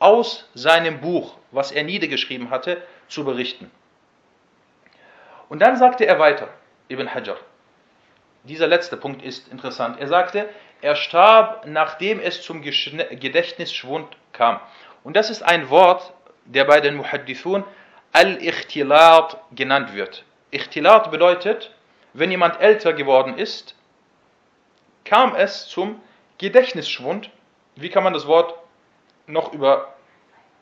aus 0.00 0.46
seinem 0.52 1.00
Buch, 1.00 1.36
was 1.50 1.72
er 1.72 1.84
niedergeschrieben 1.84 2.50
hatte, 2.50 2.82
zu 3.08 3.24
berichten. 3.24 3.70
Und 5.48 5.60
dann 5.60 5.76
sagte 5.76 6.06
er 6.06 6.18
weiter, 6.18 6.48
Ibn 6.88 7.12
Hajar, 7.12 7.36
dieser 8.44 8.66
letzte 8.66 8.96
Punkt 8.96 9.22
ist 9.22 9.48
interessant. 9.48 10.00
Er 10.00 10.08
sagte, 10.08 10.48
er 10.80 10.96
starb, 10.96 11.66
nachdem 11.66 12.20
es 12.20 12.42
zum 12.42 12.62
Gedächtnisschwund 12.62 14.16
kam. 14.32 14.60
Und 15.04 15.16
das 15.16 15.30
ist 15.30 15.42
ein 15.42 15.70
Wort, 15.70 16.12
der 16.44 16.64
bei 16.64 16.80
den 16.80 16.96
Muhaddithun 16.96 17.64
Al-Ikhtilat 18.12 19.38
genannt 19.52 19.94
wird. 19.94 20.24
Ikhtilat 20.50 21.10
bedeutet, 21.10 21.72
wenn 22.14 22.30
jemand 22.30 22.60
älter 22.60 22.92
geworden 22.92 23.38
ist, 23.38 23.74
kam 25.04 25.34
es 25.34 25.68
zum 25.68 26.00
Gedächtnisschwund 26.38 27.30
wie 27.76 27.88
kann 27.88 28.04
man 28.04 28.12
das 28.12 28.26
Wort 28.26 28.54
noch 29.26 29.52
über, 29.52 29.94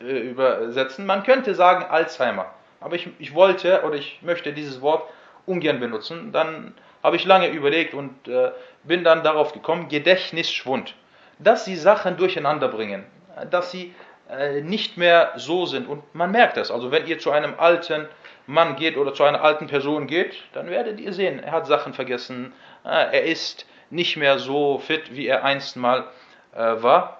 äh, 0.01 0.19
übersetzen? 0.19 1.05
Man 1.05 1.23
könnte 1.23 1.55
sagen 1.55 1.85
Alzheimer. 1.85 2.53
Aber 2.79 2.95
ich, 2.95 3.09
ich 3.19 3.33
wollte 3.33 3.83
oder 3.83 3.95
ich 3.95 4.19
möchte 4.21 4.53
dieses 4.53 4.81
Wort 4.81 5.07
ungern 5.45 5.79
benutzen. 5.79 6.31
Dann 6.31 6.73
habe 7.03 7.15
ich 7.15 7.25
lange 7.25 7.47
überlegt 7.49 7.93
und 7.93 8.27
äh, 8.27 8.51
bin 8.83 9.03
dann 9.03 9.23
darauf 9.23 9.53
gekommen, 9.53 9.87
Gedächtnisschwund. 9.87 10.95
Dass 11.39 11.65
sie 11.65 11.75
Sachen 11.75 12.17
durcheinander 12.17 12.67
bringen, 12.67 13.03
dass 13.49 13.71
sie 13.71 13.93
äh, 14.29 14.61
nicht 14.61 14.97
mehr 14.97 15.33
so 15.35 15.65
sind. 15.65 15.87
Und 15.87 16.03
man 16.13 16.31
merkt 16.31 16.57
das. 16.57 16.71
Also 16.71 16.91
wenn 16.91 17.07
ihr 17.07 17.19
zu 17.19 17.31
einem 17.31 17.55
alten 17.57 18.07
Mann 18.47 18.75
geht 18.75 18.97
oder 18.97 19.13
zu 19.13 19.23
einer 19.23 19.43
alten 19.43 19.67
Person 19.67 20.07
geht, 20.07 20.35
dann 20.53 20.69
werdet 20.69 20.99
ihr 20.99 21.13
sehen, 21.13 21.39
er 21.39 21.51
hat 21.51 21.67
Sachen 21.67 21.93
vergessen, 21.93 22.53
äh, 22.85 22.89
er 22.89 23.23
ist 23.23 23.65
nicht 23.89 24.17
mehr 24.17 24.39
so 24.39 24.79
fit, 24.79 25.15
wie 25.15 25.27
er 25.27 25.43
einst 25.43 25.75
mal 25.75 26.05
äh, 26.53 26.59
war. 26.59 27.19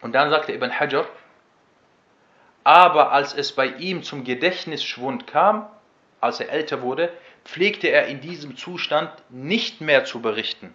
Und 0.00 0.14
dann 0.14 0.30
sagte 0.30 0.52
Ibn 0.52 0.78
Hajar, 0.78 1.06
aber 2.64 3.12
als 3.12 3.34
es 3.34 3.52
bei 3.52 3.66
ihm 3.66 4.02
zum 4.02 4.24
Gedächtnisschwund 4.24 5.26
kam, 5.26 5.68
als 6.20 6.40
er 6.40 6.50
älter 6.50 6.82
wurde, 6.82 7.12
pflegte 7.44 7.88
er 7.88 8.06
in 8.06 8.20
diesem 8.20 8.56
Zustand 8.56 9.10
nicht 9.28 9.80
mehr 9.80 10.04
zu 10.04 10.20
berichten. 10.22 10.72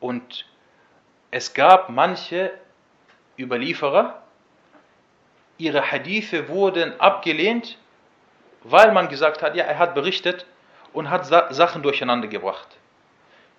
Und 0.00 0.46
es 1.30 1.52
gab 1.52 1.90
manche 1.90 2.50
Überlieferer, 3.38 4.22
ihre 5.58 5.90
Hadithe 5.90 6.48
wurden 6.48 6.98
abgelehnt, 6.98 7.76
weil 8.64 8.92
man 8.92 9.08
gesagt 9.08 9.42
hat, 9.42 9.54
ja, 9.54 9.64
er 9.64 9.78
hat 9.78 9.94
berichtet 9.94 10.46
und 10.92 11.10
hat 11.10 11.26
Sachen 11.54 11.82
durcheinander 11.82 12.28
gebracht. 12.28 12.68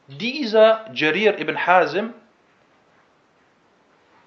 Dieser 0.07 0.85
Jarir 0.93 1.39
ibn 1.39 1.65
Hazim, 1.65 2.13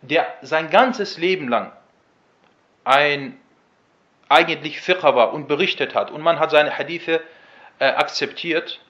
der 0.09 0.27
sein 0.43 0.71
ganzes 0.71 1.19
Leben 1.19 1.49
lang 1.49 1.73
ein 2.85 3.39
eigentlich 4.29 4.81
Fiqh 4.81 5.03
war 5.03 5.33
und 5.33 5.49
berichtet 5.49 5.95
hat 5.95 6.11
und 6.11 6.21
man 6.21 6.39
hat 6.39 6.51
seine 6.51 6.77
Hadithe 6.77 7.23
äh, 7.79 7.87
akzeptiert, 7.87 8.81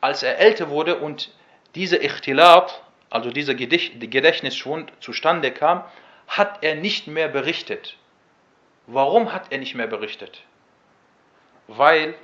als 0.00 0.22
er 0.22 0.38
älter 0.38 0.70
wurde 0.70 0.98
und 0.98 1.30
dieser 1.74 2.02
Ikhtilat, 2.02 2.82
also 3.10 3.30
dieser 3.30 3.54
Gedächtnisschwund 3.54 4.92
zustande 5.00 5.50
kam, 5.50 5.84
hat 6.26 6.62
er 6.62 6.74
nicht 6.74 7.06
mehr 7.06 7.28
berichtet. 7.28 7.96
Warum 8.86 9.32
hat 9.32 9.50
er 9.50 9.58
nicht 9.58 9.74
mehr 9.74 9.86
berichtet? 9.86 10.42
Weil 11.66 12.14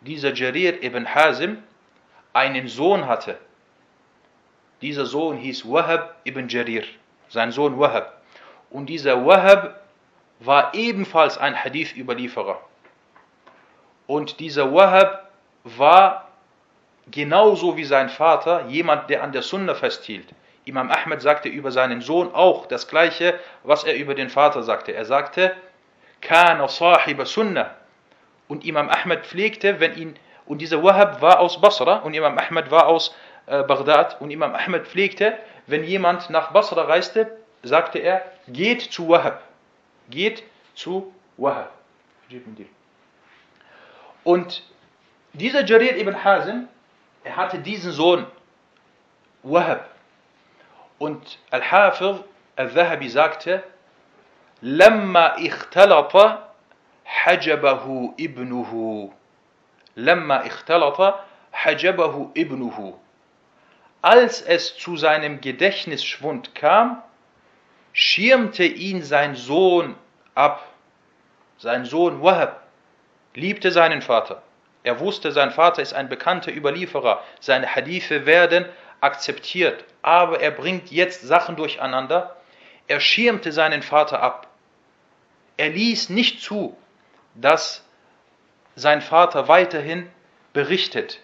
dieser 0.00 0.34
Jarir 0.34 0.82
ibn 0.82 1.14
Hazim 1.14 1.62
einen 2.32 2.68
Sohn 2.68 3.06
hatte, 3.06 3.38
dieser 4.80 5.06
Sohn 5.06 5.38
hieß 5.38 5.68
Wahab 5.68 6.16
ibn 6.24 6.48
Jarir, 6.48 6.84
sein 7.28 7.52
Sohn 7.52 7.78
Wahab. 7.78 8.20
Und 8.70 8.86
dieser 8.86 9.24
Wahab 9.24 9.80
war 10.40 10.74
ebenfalls 10.74 11.38
ein 11.38 11.56
Hadith-Überlieferer. 11.56 12.60
Und 14.06 14.40
dieser 14.40 14.72
Wahab 14.72 15.30
war 15.64 16.28
genauso 17.10 17.76
wie 17.76 17.84
sein 17.84 18.08
Vater 18.08 18.66
jemand, 18.68 19.10
der 19.10 19.22
an 19.22 19.32
der 19.32 19.42
Sunna 19.42 19.74
festhielt. 19.74 20.28
Imam 20.64 20.90
Ahmed 20.90 21.22
sagte 21.22 21.48
über 21.48 21.70
seinen 21.70 22.00
Sohn 22.00 22.34
auch 22.34 22.66
das 22.66 22.88
gleiche, 22.88 23.38
was 23.64 23.84
er 23.84 23.96
über 23.96 24.14
den 24.14 24.28
Vater 24.28 24.62
sagte. 24.62 24.92
Er 24.92 25.06
sagte, 25.06 25.54
Kana 26.20 26.68
sahiba 26.68 27.24
sunnah. 27.24 27.70
Und 28.48 28.64
Imam 28.64 28.88
Ahmed 28.88 29.26
pflegte, 29.26 29.80
wenn 29.80 29.96
ihn, 29.96 30.16
und 30.46 30.60
dieser 30.60 30.82
Wahab 30.82 31.20
war 31.20 31.40
aus 31.40 31.60
Basra 31.60 31.96
und 31.98 32.14
Imam 32.14 32.38
Ahmed 32.38 32.70
war 32.70 32.86
aus 32.86 33.14
äh, 33.46 33.62
Bagdad 33.62 34.20
und 34.20 34.30
Imam 34.30 34.54
Ahmed 34.54 34.86
pflegte, 34.86 35.38
wenn 35.68 35.84
jemand 35.84 36.30
nach 36.30 36.50
Basra 36.52 36.82
reiste, 36.82 37.30
sagte 37.62 37.98
er, 37.98 38.22
geht 38.48 38.82
zu 38.82 39.08
Wahab. 39.08 39.42
Geht 40.10 40.42
zu 40.74 41.12
Wahab. 41.36 41.70
Und 44.24 44.62
dieser 45.34 45.64
Jarir 45.64 45.96
ibn 45.96 46.24
Hazim, 46.24 46.68
er 47.24 47.36
hatte 47.36 47.58
diesen 47.58 47.92
Sohn 47.92 48.26
Wahab. 49.42 49.88
Und 50.98 51.38
Al-Hafir 51.50 52.24
al-Zahabi 52.56 53.08
sagte, 53.08 53.62
لما 54.62 55.46
اختلط 55.46 56.16
حجبه 57.04 58.14
ابنه 58.20 59.10
لما 59.96 60.46
اختلط 60.46 61.14
حجبه 61.52 62.30
ابنه 62.36 62.98
Als 64.00 64.42
es 64.42 64.76
zu 64.76 64.96
seinem 64.96 65.40
Gedächtnisschwund 65.40 66.54
kam, 66.54 67.02
schirmte 67.92 68.64
ihn 68.64 69.02
sein 69.02 69.34
Sohn 69.34 69.96
ab. 70.34 70.64
Sein 71.58 71.84
Sohn 71.84 72.22
Wahab 72.22 72.62
liebte 73.34 73.72
seinen 73.72 74.02
Vater. 74.02 74.42
Er 74.84 75.00
wusste, 75.00 75.32
sein 75.32 75.50
Vater 75.50 75.82
ist 75.82 75.92
ein 75.92 76.08
bekannter 76.08 76.54
Überlieferer. 76.54 77.24
Seine 77.40 77.74
Hadithe 77.74 78.24
werden 78.24 78.64
akzeptiert. 79.00 79.84
Aber 80.02 80.40
er 80.40 80.52
bringt 80.52 80.90
jetzt 80.90 81.22
Sachen 81.22 81.56
durcheinander. 81.56 82.36
Er 82.86 83.00
schirmte 83.00 83.50
seinen 83.50 83.82
Vater 83.82 84.22
ab. 84.22 84.46
Er 85.56 85.70
ließ 85.70 86.10
nicht 86.10 86.40
zu, 86.40 86.76
dass 87.34 87.84
sein 88.76 89.02
Vater 89.02 89.48
weiterhin 89.48 90.08
berichtet. 90.52 91.20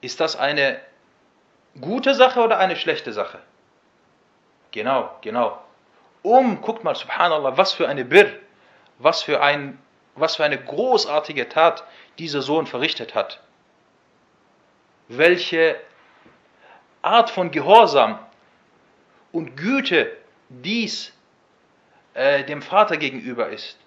Ist 0.00 0.20
das 0.20 0.36
eine 0.36 0.80
gute 1.80 2.14
Sache 2.14 2.40
oder 2.40 2.58
eine 2.58 2.76
schlechte 2.76 3.12
Sache? 3.12 3.38
Genau, 4.72 5.10
genau. 5.20 5.58
Um, 6.22 6.60
guckt 6.60 6.84
mal, 6.84 6.94
subhanallah, 6.94 7.56
was 7.56 7.72
für 7.72 7.88
eine 7.88 8.04
Birr, 8.04 8.30
was 8.98 9.22
für, 9.22 9.40
ein, 9.42 9.78
was 10.14 10.36
für 10.36 10.44
eine 10.44 10.58
großartige 10.58 11.48
Tat 11.48 11.84
dieser 12.18 12.42
Sohn 12.42 12.66
verrichtet 12.66 13.14
hat. 13.14 13.40
Welche 15.08 15.76
Art 17.02 17.30
von 17.30 17.50
Gehorsam 17.52 18.18
und 19.32 19.56
Güte 19.56 20.16
dies 20.48 21.12
äh, 22.14 22.44
dem 22.44 22.62
Vater 22.62 22.96
gegenüber 22.96 23.48
ist. 23.50 23.78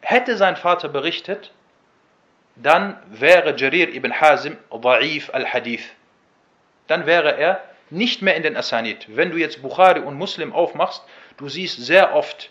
Hätte 0.00 0.36
sein 0.36 0.56
Vater 0.56 0.88
berichtet, 0.88 1.52
dann 2.56 3.00
wäre 3.06 3.56
Jarir 3.56 3.94
ibn 3.94 4.20
Hazim 4.20 4.56
da'if 4.70 5.30
al-Hadith. 5.30 5.84
Dann 6.90 7.06
wäre 7.06 7.36
er 7.36 7.60
nicht 7.90 8.20
mehr 8.20 8.34
in 8.34 8.42
den 8.42 8.56
Asanid. 8.56 9.06
Wenn 9.14 9.30
du 9.30 9.36
jetzt 9.36 9.62
Bukhari 9.62 10.00
und 10.00 10.16
Muslim 10.16 10.52
aufmachst, 10.52 11.04
du 11.36 11.48
siehst 11.48 11.80
sehr 11.80 12.16
oft 12.16 12.50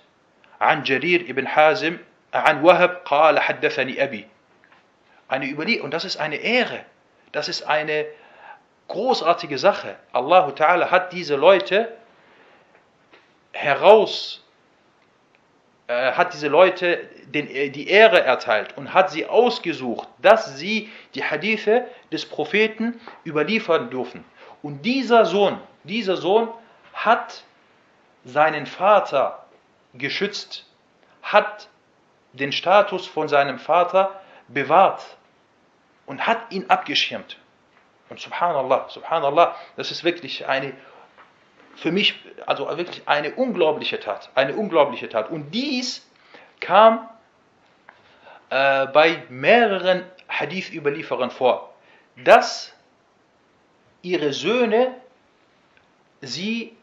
an 0.60 0.86
Jarir 0.86 1.28
ibn 1.28 1.54
Hazim, 1.54 2.00
an 2.32 2.64
Wahab 2.64 3.04
qala 3.04 3.42
haddathani 3.42 4.00
abi. 4.00 4.26
Eine 5.28 5.46
Überlieferung, 5.50 5.88
und 5.88 5.94
das 5.94 6.06
ist 6.06 6.16
eine 6.16 6.38
Ehre. 6.38 6.86
Das 7.34 7.50
ist 7.50 7.64
eine 7.64 8.06
großartige 8.88 9.58
Sache. 9.58 9.98
Allah 10.14 10.48
Ta'ala 10.48 10.90
hat 10.90 11.12
diese 11.12 11.36
Leute 11.36 11.92
heraus, 13.52 14.42
äh, 15.90 16.12
hat 16.12 16.34
diese 16.34 16.50
Leute 16.50 17.10
den, 17.26 17.48
äh, 17.50 17.72
die 17.72 17.88
Ehre 17.88 18.22
erteilt 18.22 18.78
und 18.78 18.94
hat 18.94 19.10
sie 19.10 19.26
ausgesucht, 19.26 20.08
dass 20.20 20.60
sie 20.60 20.88
die 21.16 21.24
Hadithe 21.24 21.88
des 22.12 22.28
Propheten 22.28 23.02
überliefern 23.26 23.90
dürfen. 23.90 24.24
Und 24.62 24.84
dieser 24.84 25.26
Sohn, 25.26 25.60
dieser 25.84 26.16
Sohn 26.16 26.50
hat 26.94 27.44
seinen 28.24 28.68
Vater 28.68 29.48
geschützt, 29.96 30.68
hat 31.24 31.70
den 32.34 32.52
Status 32.52 33.08
von 33.08 33.28
seinem 33.28 33.58
Vater 33.58 34.22
bewahrt 34.48 35.18
und 36.06 36.28
hat 36.28 36.52
ihn 36.52 36.66
abgeschirmt. 36.70 37.38
Und 38.10 38.20
subhanallah, 38.20 38.90
subhanallah, 38.90 39.56
das 39.76 39.90
ist 39.90 40.04
wirklich 40.04 40.48
eine, 40.48 40.74
für 41.76 41.92
mich, 41.92 42.16
also 42.46 42.68
wirklich 42.78 43.08
eine 43.08 43.36
unglaubliche 43.36 44.00
Tat, 44.00 44.30
eine 44.36 44.56
unglaubliche 44.56 45.10
Tat. 45.10 45.30
Und 45.30 45.52
dies 45.52 46.08
kam 46.60 47.10
äh, 48.50 48.88
bei 48.88 49.24
mehreren 49.30 50.04
Hadith-Überlieferern 50.28 51.32
vor, 51.32 51.74
dass 52.24 52.74
ihre 54.02 54.34
Söhne 54.34 54.96
sie 56.22 56.76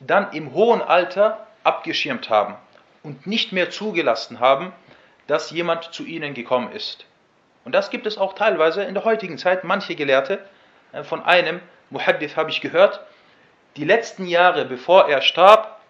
dann 0.00 0.32
im 0.32 0.52
hohen 0.52 0.82
Alter 0.82 1.46
abgeschirmt 1.62 2.30
haben 2.30 2.56
und 3.02 3.26
nicht 3.26 3.52
mehr 3.52 3.70
zugelassen 3.70 4.40
haben, 4.40 4.72
dass 5.26 5.50
jemand 5.50 5.92
zu 5.92 6.04
ihnen 6.04 6.34
gekommen 6.34 6.72
ist. 6.72 7.06
Und 7.64 7.74
das 7.74 7.90
gibt 7.90 8.06
es 8.06 8.18
auch 8.18 8.34
teilweise 8.34 8.84
in 8.84 8.94
der 8.94 9.04
heutigen 9.04 9.38
Zeit. 9.38 9.64
Manche 9.64 9.94
Gelehrte, 9.94 10.44
äh, 10.92 11.02
von 11.02 11.22
einem 11.22 11.60
Muhaddith 11.90 12.36
habe 12.36 12.50
ich 12.50 12.60
gehört, 12.60 13.00
die 13.76 13.84
letzten 13.84 14.26
Jahre, 14.26 14.64
bevor 14.64 15.08
er 15.08 15.22
starb, 15.22 15.80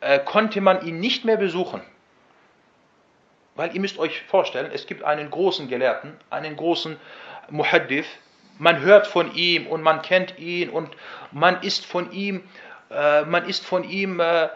äh, 0.00 0.18
konnte 0.20 0.60
man 0.60 0.86
ihn 0.86 1.00
nicht 1.00 1.24
mehr 1.24 1.36
besuchen. 1.36 1.80
Weil 3.54 3.74
ihr 3.74 3.80
müsst 3.80 3.98
euch 3.98 4.22
vorstellen, 4.22 4.70
es 4.72 4.86
gibt 4.86 5.02
einen 5.02 5.30
großen 5.30 5.68
Gelehrten, 5.68 6.16
einen 6.30 6.56
großen 6.56 6.98
Muhaddith, 7.48 8.06
man 8.58 8.80
hört 8.80 9.06
von 9.06 9.34
ihm 9.34 9.66
und 9.66 9.82
man 9.82 10.02
kennt 10.02 10.38
ihn 10.38 10.70
und 10.70 10.96
man 11.32 11.62
ist 11.62 11.84
von 11.86 12.12
ihm, 12.12 12.48
äh, 12.90 13.22
man 13.22 13.46
ist 13.48 13.66
von 13.66 13.84
ihm 13.84 14.20
äh, 14.20 14.44
äh 14.44 14.48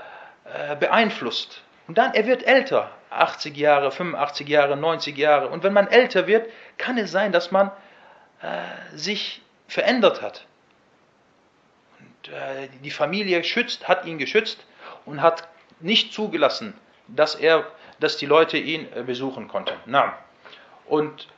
beeinflusst. 0.78 1.62
Und 1.86 1.98
dann, 1.98 2.14
er 2.14 2.26
wird 2.26 2.46
älter, 2.46 2.90
80 3.10 3.56
Jahre, 3.56 3.90
85 3.90 4.48
Jahre, 4.48 4.76
90 4.76 5.18
Jahre. 5.18 5.48
Und 5.48 5.64
wenn 5.64 5.72
man 5.72 5.88
älter 5.88 6.26
wird, 6.26 6.48
kann 6.78 6.96
es 6.98 7.10
sein, 7.10 7.32
dass 7.32 7.50
man 7.50 7.70
äh, 8.42 8.96
sich 8.96 9.42
verändert 9.66 10.22
hat. 10.22 10.46
Äh, 12.28 12.68
die 12.82 12.90
Familie 12.90 13.42
schützt, 13.44 13.88
hat 13.88 14.04
ihn 14.04 14.18
geschützt 14.18 14.64
und 15.06 15.22
hat 15.22 15.48
nicht 15.80 16.12
zugelassen, 16.12 16.74
dass 17.08 17.34
er, 17.34 17.66
dass 17.98 18.16
die 18.16 18.26
Leute 18.26 18.58
ihn 18.58 18.86
äh, 18.94 19.02
besuchen 19.02 19.48
konnten. 19.48 19.74
Na. 19.86 20.18
Und 20.86 21.28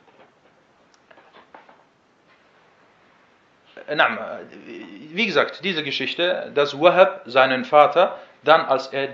äh, 3.87 3.95
na, 3.95 4.39
wie 4.65 5.25
gesagt, 5.25 5.63
diese 5.63 5.83
Geschichte, 5.83 6.51
dass 6.53 6.79
Wahab 6.79 7.21
seinen 7.25 7.63
Vater 7.65 8.19
dann, 8.43 8.61
als 8.61 8.87
er 8.87 9.09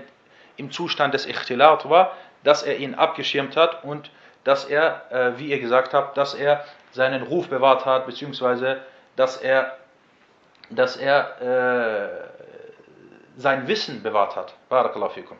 im 0.56 0.72
Zustand 0.72 1.14
des 1.14 1.26
Ikhtilat 1.26 1.88
war, 1.88 2.16
dass 2.42 2.62
er 2.62 2.78
ihn 2.78 2.94
abgeschirmt 2.94 3.56
hat 3.56 3.84
und 3.84 4.10
dass 4.44 4.64
er, 4.64 5.34
wie 5.36 5.50
ihr 5.50 5.60
gesagt 5.60 5.92
habt, 5.92 6.16
dass 6.16 6.32
er 6.32 6.64
seinen 6.92 7.22
Ruf 7.22 7.48
bewahrt 7.48 7.84
hat, 7.84 8.06
beziehungsweise 8.06 8.80
dass 9.14 9.36
er, 9.36 9.76
dass 10.70 10.96
er 10.96 11.40
äh, 11.40 12.08
sein 13.36 13.68
Wissen 13.68 14.02
bewahrt 14.02 14.36
hat. 14.36 14.54
Barakallahu 14.68 15.10
fikum. 15.10 15.36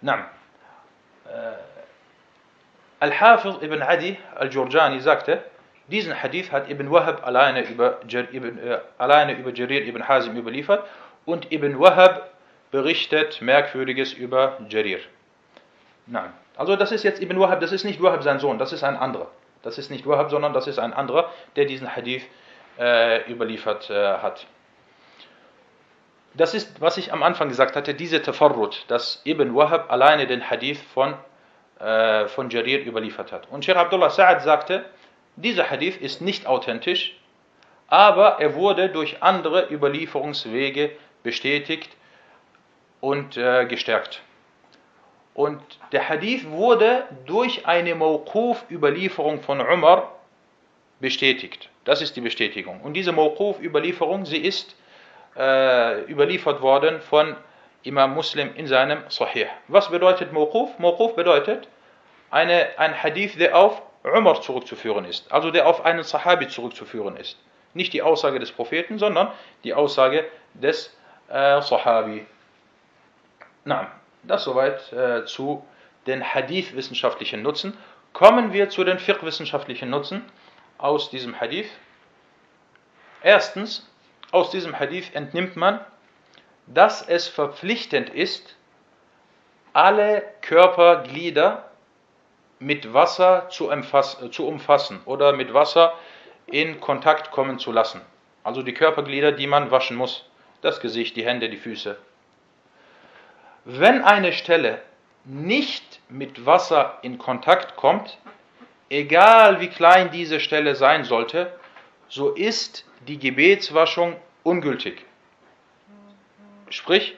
Naam. 0.00 0.24
Äh, 1.26 1.30
Al-Hafiz 3.00 3.56
ibn 3.60 3.82
Adi 3.82 4.18
al-Jurjani 4.36 5.00
sagte, 5.00 5.42
diesen 5.88 6.20
Hadith 6.20 6.50
hat 6.50 6.70
Ibn 6.70 6.90
Wahab 6.90 7.26
alleine 7.26 7.68
über, 7.68 8.00
Ibn, 8.02 8.58
äh, 8.58 8.78
alleine 8.98 9.38
über 9.38 9.52
Jarir 9.52 9.86
ibn 9.86 10.06
Hazim 10.06 10.36
überliefert 10.36 10.84
und 11.24 11.52
Ibn 11.52 11.78
Wahab 11.78 12.30
berichtet 12.70 13.40
Merkwürdiges 13.42 14.12
über 14.12 14.58
Jarir. 14.68 15.00
Nein. 16.06 16.32
Also 16.56 16.76
das 16.76 16.90
ist 16.90 17.02
jetzt 17.02 17.22
Ibn 17.22 17.38
Wahab, 17.38 17.60
das 17.60 17.72
ist 17.72 17.84
nicht 17.84 18.02
Wahab 18.02 18.22
sein 18.22 18.40
Sohn, 18.40 18.58
das 18.58 18.72
ist 18.72 18.82
ein 18.82 18.96
anderer. 18.96 19.28
Das 19.62 19.78
ist 19.78 19.90
nicht 19.90 20.06
Wahab, 20.06 20.30
sondern 20.30 20.52
das 20.52 20.66
ist 20.66 20.78
ein 20.78 20.92
anderer, 20.92 21.30
der 21.56 21.66
diesen 21.66 21.94
Hadith 21.94 22.22
äh, 22.78 23.30
überliefert 23.30 23.90
äh, 23.90 24.18
hat. 24.18 24.46
Das 26.34 26.52
ist, 26.52 26.80
was 26.80 26.98
ich 26.98 27.12
am 27.12 27.22
Anfang 27.22 27.48
gesagt 27.48 27.76
hatte, 27.76 27.94
diese 27.94 28.20
Tafarrut, 28.20 28.84
dass 28.88 29.22
Ibn 29.24 29.54
Wahab 29.54 29.90
alleine 29.90 30.26
den 30.26 30.50
Hadith 30.50 30.80
von, 30.92 31.14
äh, 31.80 32.26
von 32.26 32.50
Jarir 32.50 32.84
überliefert 32.84 33.32
hat. 33.32 33.48
Und 33.50 33.64
Sheikh 33.64 33.78
Abdullah 33.78 34.08
Sa'ad 34.08 34.40
sagte, 34.40 34.84
dieser 35.36 35.70
Hadith 35.70 35.96
ist 35.96 36.20
nicht 36.20 36.46
authentisch, 36.46 37.18
aber 37.88 38.40
er 38.40 38.54
wurde 38.54 38.90
durch 38.90 39.22
andere 39.22 39.72
Überlieferungswege 39.72 40.90
bestätigt 41.22 41.90
und 43.00 43.36
äh, 43.36 43.64
gestärkt. 43.66 44.22
Und 45.34 45.60
der 45.92 46.08
Hadith 46.08 46.48
wurde 46.48 47.04
durch 47.26 47.66
eine 47.66 47.94
Mawquf-Überlieferung 47.94 49.42
von 49.42 49.60
Umar 49.60 50.12
bestätigt. 50.98 51.68
Das 51.86 52.02
ist 52.02 52.16
die 52.16 52.20
Bestätigung. 52.20 52.80
Und 52.82 52.94
diese 52.94 53.12
Mawquf-Überlieferung, 53.12 54.26
sie 54.26 54.38
ist 54.38 54.74
äh, 55.36 56.02
überliefert 56.10 56.60
worden 56.60 57.00
von 57.00 57.36
Imam 57.84 58.12
Muslim 58.12 58.50
in 58.56 58.66
seinem 58.66 59.04
Sahih. 59.08 59.46
Was 59.68 59.88
bedeutet 59.90 60.32
Mawquf? 60.32 60.78
Mawquf 60.80 61.14
bedeutet 61.14 61.68
eine, 62.30 62.70
ein 62.76 63.00
Hadith, 63.00 63.38
der 63.38 63.56
auf 63.56 63.80
Umar 64.02 64.42
zurückzuführen 64.42 65.04
ist, 65.04 65.30
also 65.32 65.52
der 65.52 65.68
auf 65.68 65.84
einen 65.84 66.02
Sahabi 66.02 66.48
zurückzuführen 66.48 67.16
ist. 67.16 67.38
Nicht 67.72 67.92
die 67.92 68.02
Aussage 68.02 68.40
des 68.40 68.50
Propheten, 68.50 68.98
sondern 68.98 69.30
die 69.62 69.72
Aussage 69.72 70.24
des 70.54 70.92
äh, 71.28 71.62
Sahabi. 71.62 72.26
Na, 73.64 73.92
das 74.24 74.42
soweit 74.42 74.92
äh, 74.92 75.24
zu 75.24 75.64
den 76.08 76.34
Hadith-wissenschaftlichen 76.34 77.42
Nutzen. 77.42 77.76
Kommen 78.12 78.52
wir 78.52 78.70
zu 78.70 78.82
den 78.82 78.98
Fiqh-wissenschaftlichen 78.98 79.90
Nutzen 79.90 80.24
aus 80.78 81.10
diesem 81.10 81.40
Hadith. 81.40 81.70
Erstens, 83.22 83.88
aus 84.32 84.50
diesem 84.50 84.78
Hadith 84.78 85.14
entnimmt 85.14 85.56
man, 85.56 85.80
dass 86.66 87.02
es 87.02 87.28
verpflichtend 87.28 88.10
ist, 88.10 88.56
alle 89.72 90.22
Körperglieder 90.40 91.70
mit 92.58 92.94
Wasser 92.94 93.48
zu, 93.50 93.70
zu, 94.30 94.46
umfassen 94.46 95.00
oder 95.04 95.32
mit 95.32 95.52
Wasser 95.52 95.94
in 96.46 96.80
Kontakt 96.80 97.30
kommen 97.30 97.58
zu 97.58 97.72
lassen. 97.72 98.00
Also 98.42 98.62
die 98.62 98.74
Körperglieder, 98.74 99.32
die 99.32 99.46
man 99.46 99.70
waschen 99.70 99.96
muss. 99.96 100.28
Das 100.62 100.80
Gesicht, 100.80 101.16
die 101.16 101.26
Hände, 101.26 101.50
die 101.50 101.58
Füße. 101.58 101.98
Wenn 103.64 104.02
eine 104.02 104.32
Stelle 104.32 104.80
nicht 105.24 106.00
mit 106.08 106.46
Wasser 106.46 106.98
in 107.02 107.18
Kontakt 107.18 107.76
kommt, 107.76 108.18
egal 108.89 109.59
wie 109.59 109.69
klein 109.69 110.11
diese 110.11 110.39
Stelle 110.39 110.75
sein 110.75 111.03
sollte, 111.03 111.51
so 112.09 112.31
ist 112.31 112.85
die 113.07 113.17
Gebetswaschung 113.17 114.15
ungültig. 114.43 115.05
Sprich, 116.69 117.15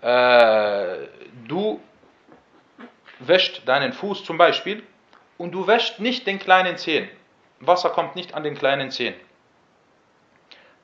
äh, 0.00 0.96
du 1.46 1.80
wäscht 3.18 3.68
deinen 3.68 3.92
Fuß 3.92 4.24
zum 4.24 4.38
Beispiel 4.38 4.82
und 5.38 5.52
du 5.52 5.66
wäscht 5.66 6.00
nicht 6.00 6.26
den 6.26 6.38
kleinen 6.38 6.76
Zehen. 6.78 7.08
Wasser 7.60 7.90
kommt 7.90 8.16
nicht 8.16 8.34
an 8.34 8.42
den 8.42 8.54
kleinen 8.54 8.90
Zehen. 8.90 9.14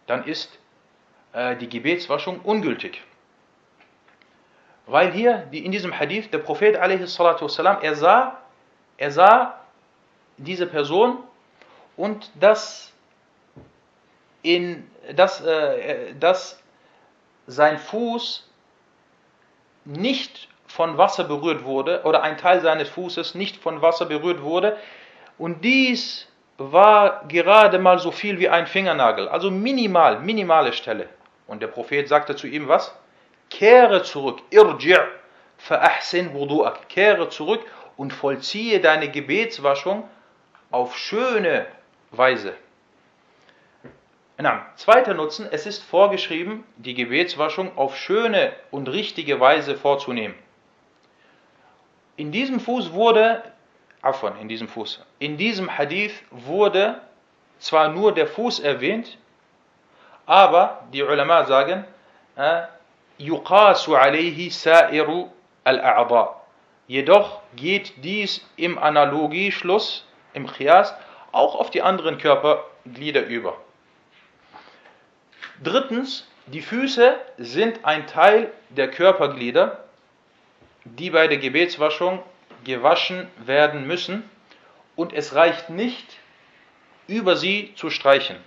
Dann 0.07 0.25
ist 0.25 0.59
äh, 1.33 1.57
die 1.57 1.69
Gebetswaschung 1.69 2.41
ungültig. 2.41 3.03
Weil 4.87 5.11
hier 5.13 5.39
die, 5.53 5.65
in 5.65 5.73
diesem 5.73 5.99
Hadith 5.99 6.31
der 6.31 6.39
Prophet 6.39 6.77
والسلام, 6.77 7.83
er 7.83 7.95
sah, 7.97 8.41
er 8.99 9.11
sah 9.11 9.60
diese 10.44 10.68
Person 10.68 11.18
und 11.98 12.32
dass, 12.40 12.92
in, 14.42 14.90
dass, 15.16 15.42
äh, 15.42 16.14
dass 16.20 16.62
sein 17.48 17.78
Fuß 17.78 18.48
nicht 19.86 20.48
von 20.68 20.98
Wasser 20.98 21.24
berührt 21.26 21.64
wurde 21.64 22.02
oder 22.04 22.24
ein 22.24 22.38
Teil 22.38 22.62
seines 22.62 22.90
Fußes 22.90 23.36
nicht 23.36 23.58
von 23.58 23.82
Wasser 23.82 24.06
berührt 24.06 24.42
wurde 24.42 24.78
und 25.38 25.64
dies 25.64 26.28
war 26.58 27.26
gerade 27.28 27.80
mal 27.80 28.00
so 28.00 28.12
viel 28.12 28.40
wie 28.40 28.50
ein 28.50 28.68
Fingernagel, 28.68 29.28
also 29.28 29.50
minimal, 29.50 30.20
minimale 30.20 30.74
Stelle. 30.74 31.10
Und 31.48 31.62
der 31.62 31.68
Prophet 31.68 32.08
sagte 32.08 32.36
zu 32.36 32.48
ihm 32.48 32.68
was? 32.68 32.96
Kehre 33.50 34.04
zurück, 34.04 34.42
irji' 34.52 34.98
fa'ahsin 35.58 36.34
wudu'ak. 36.34 36.88
Kehre 36.88 37.30
zurück 37.30 37.66
und 37.98 38.14
vollziehe 38.14 38.80
deine 38.80 39.10
Gebetswaschung 39.10 40.08
auf 40.72 40.98
schöne 40.98 41.68
Weise. 42.12 42.56
Na, 44.38 44.66
zweiter 44.76 45.14
Nutzen, 45.14 45.48
es 45.52 45.68
ist 45.68 45.84
vorgeschrieben, 45.84 46.64
die 46.78 46.96
Gebetswaschung 46.96 47.78
auf 47.78 47.96
schöne 47.96 48.54
und 48.72 48.88
richtige 48.90 49.40
Weise 49.40 49.76
vorzunehmen. 49.76 50.34
In 52.18 52.32
diesem 52.32 52.60
Fuß 52.60 52.92
wurde, 52.92 53.44
Afwan, 54.02 54.40
in 54.40 54.48
diesem 54.48 54.68
Fuß, 54.68 55.06
in 55.20 55.38
diesem 55.38 55.78
Hadith 55.78 56.24
wurde 56.32 57.02
zwar 57.60 57.90
nur 57.90 58.14
der 58.14 58.26
Fuß 58.26 58.62
erwähnt, 58.62 59.18
aber 60.26 60.86
die 60.92 61.04
Ulama 61.04 61.46
sagen, 61.46 61.86
yuqasu 63.20 63.96
alayhi 63.96 64.50
sa'iru 64.50 65.30
al-a'da. 65.64 66.36
Jedoch 66.88 67.42
geht 67.56 67.94
dies 68.04 68.44
im 68.56 68.80
Analogieschluss, 68.80 70.06
im 70.34 70.48
Chias, 70.48 70.94
auch 71.32 71.56
auf 71.56 71.70
die 71.72 71.82
anderen 71.82 72.18
Körperglieder 72.18 73.26
über. 73.26 73.58
Drittens, 75.64 76.28
die 76.48 76.62
Füße 76.62 77.16
sind 77.38 77.86
ein 77.86 78.08
Teil 78.08 78.52
der 78.70 78.90
Körperglieder, 78.90 79.84
die 80.84 81.12
bei 81.12 81.28
der 81.28 81.38
Gebetswaschung 81.38 82.24
gewaschen 82.64 83.28
werden 83.46 83.88
müssen 83.88 84.30
und 84.96 85.14
es 85.14 85.36
reicht 85.36 85.70
nicht, 85.70 86.18
über 87.08 87.36
sie 87.36 87.74
zu 87.76 87.90
streichen. 87.90 88.38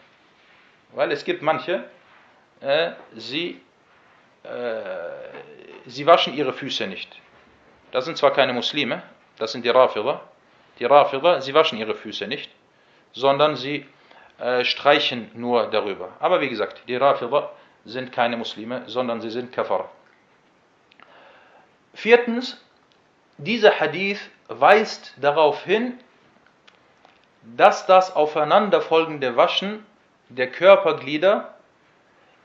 Weil 0.92 1.12
es 1.12 1.24
gibt 1.24 1.42
manche, 1.42 1.84
äh, 2.60 2.92
sie, 3.14 3.60
äh, 4.42 4.80
sie 5.86 6.06
waschen 6.06 6.34
ihre 6.34 6.52
Füße 6.52 6.86
nicht. 6.86 7.20
Das 7.92 8.04
sind 8.04 8.16
zwar 8.16 8.32
keine 8.32 8.52
Muslime, 8.52 9.02
das 9.38 9.52
sind 9.52 9.64
die 9.64 9.70
Rafida. 9.70 10.20
Die 10.78 10.84
Rafida, 10.84 11.40
sie 11.40 11.54
waschen 11.54 11.78
ihre 11.78 11.94
Füße 11.94 12.26
nicht, 12.26 12.50
sondern 13.12 13.56
sie 13.56 13.86
äh, 14.38 14.64
streichen 14.64 15.30
nur 15.34 15.68
darüber. 15.70 16.10
Aber 16.20 16.40
wie 16.40 16.48
gesagt, 16.48 16.82
die 16.88 16.96
Rafida 16.96 17.50
sind 17.84 18.12
keine 18.12 18.36
Muslime, 18.36 18.82
sondern 18.86 19.20
sie 19.20 19.30
sind 19.30 19.52
Kafar. 19.52 19.90
Viertens, 21.92 22.60
dieser 23.38 23.78
Hadith 23.78 24.30
weist 24.48 25.14
darauf 25.20 25.64
hin, 25.64 25.98
dass 27.56 27.86
das 27.86 28.14
aufeinanderfolgende 28.16 29.36
Waschen 29.36 29.84
der 30.28 30.50
Körperglieder 30.50 31.54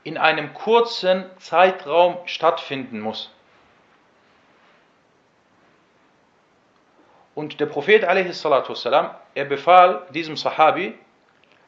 in 0.04 0.18
einem 0.18 0.54
kurzen 0.54 1.24
Zeitraum 1.38 2.18
stattfinden 2.26 3.00
muss. 3.00 3.32
Und 7.39 7.59
der 7.59 7.65
Prophet 7.65 8.03
والسلام, 8.03 9.09
er 9.33 9.45
befahl 9.45 10.03
diesem 10.09 10.37
Sahabi, 10.37 10.97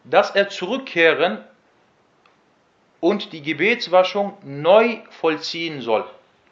dass 0.04 0.32
er 0.32 0.50
zurückkehren 0.50 1.44
und 3.00 3.34
die 3.34 3.42
Gebetswaschung 3.42 4.38
neu 4.44 5.00
vollziehen 5.10 5.82
soll. 5.82 6.06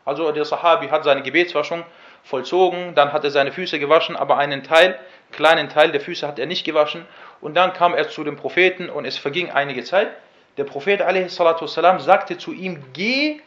Also 0.03 0.31
der 0.31 0.45
Sahabi 0.45 0.89
hat 0.89 1.03
seine 1.03 1.23
Gebetswaschung 1.23 1.83
vollzogen, 2.23 2.95
dann 2.95 3.13
hat 3.13 3.23
er 3.23 3.31
seine 3.31 3.51
Füße 3.51 3.79
gewaschen, 3.79 4.15
aber 4.15 4.37
einen 4.37 4.63
Teil, 4.63 4.99
kleinen 5.31 5.69
Teil 5.69 5.91
der 5.91 6.01
Füße 6.01 6.27
hat 6.27 6.39
er 6.39 6.45
nicht 6.45 6.65
gewaschen. 6.65 7.05
Und 7.41 7.55
dann 7.55 7.73
kam 7.73 7.93
er 7.93 8.09
zu 8.09 8.23
dem 8.23 8.35
Propheten 8.35 8.89
und 8.89 9.05
es 9.05 9.17
verging 9.17 9.51
einige 9.51 9.83
Zeit. 9.83 10.09
Der 10.57 10.63
Prophet 10.63 11.01
والسلام, 11.01 11.99
sagte 11.99 12.37
zu 12.37 12.51
ihm, 12.51 12.83
geh 12.93 13.41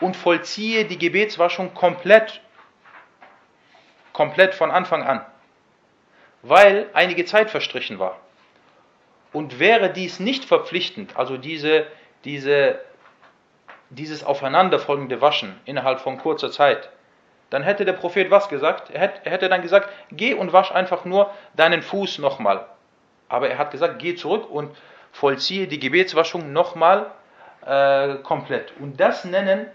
und 0.00 0.16
vollziehe 0.16 0.84
die 0.84 0.98
Gebetswaschung 0.98 1.74
komplett, 1.74 2.40
komplett 4.13 4.55
von 4.55 4.71
Anfang 4.71 5.03
an, 5.03 5.25
weil 6.41 6.89
einige 6.93 7.25
Zeit 7.25 7.49
verstrichen 7.49 7.99
war. 7.99 8.17
Und 9.33 9.59
wäre 9.59 9.91
dies 9.91 10.19
nicht 10.19 10.45
verpflichtend, 10.45 11.15
also 11.15 11.37
diese, 11.37 11.87
diese, 12.25 12.79
dieses 13.89 14.23
aufeinanderfolgende 14.23 15.21
Waschen 15.21 15.59
innerhalb 15.65 16.01
von 16.01 16.17
kurzer 16.17 16.51
Zeit, 16.51 16.89
dann 17.49 17.63
hätte 17.63 17.85
der 17.85 17.93
Prophet 17.93 18.31
was 18.31 18.49
gesagt? 18.49 18.89
Er 18.91 19.01
hätte, 19.01 19.25
er 19.25 19.31
hätte 19.31 19.49
dann 19.49 19.61
gesagt, 19.61 19.89
geh 20.11 20.33
und 20.33 20.53
wasch 20.53 20.71
einfach 20.71 21.05
nur 21.05 21.31
deinen 21.53 21.81
Fuß 21.81 22.19
nochmal. 22.19 22.65
Aber 23.27 23.49
er 23.49 23.57
hat 23.57 23.71
gesagt, 23.71 23.99
geh 23.99 24.15
zurück 24.15 24.49
und 24.49 24.75
vollziehe 25.11 25.67
die 25.67 25.79
Gebetswaschung 25.79 26.53
nochmal 26.53 27.11
äh, 27.65 28.15
komplett. 28.23 28.73
Und 28.79 28.99
das 28.99 29.25
nennen 29.25 29.67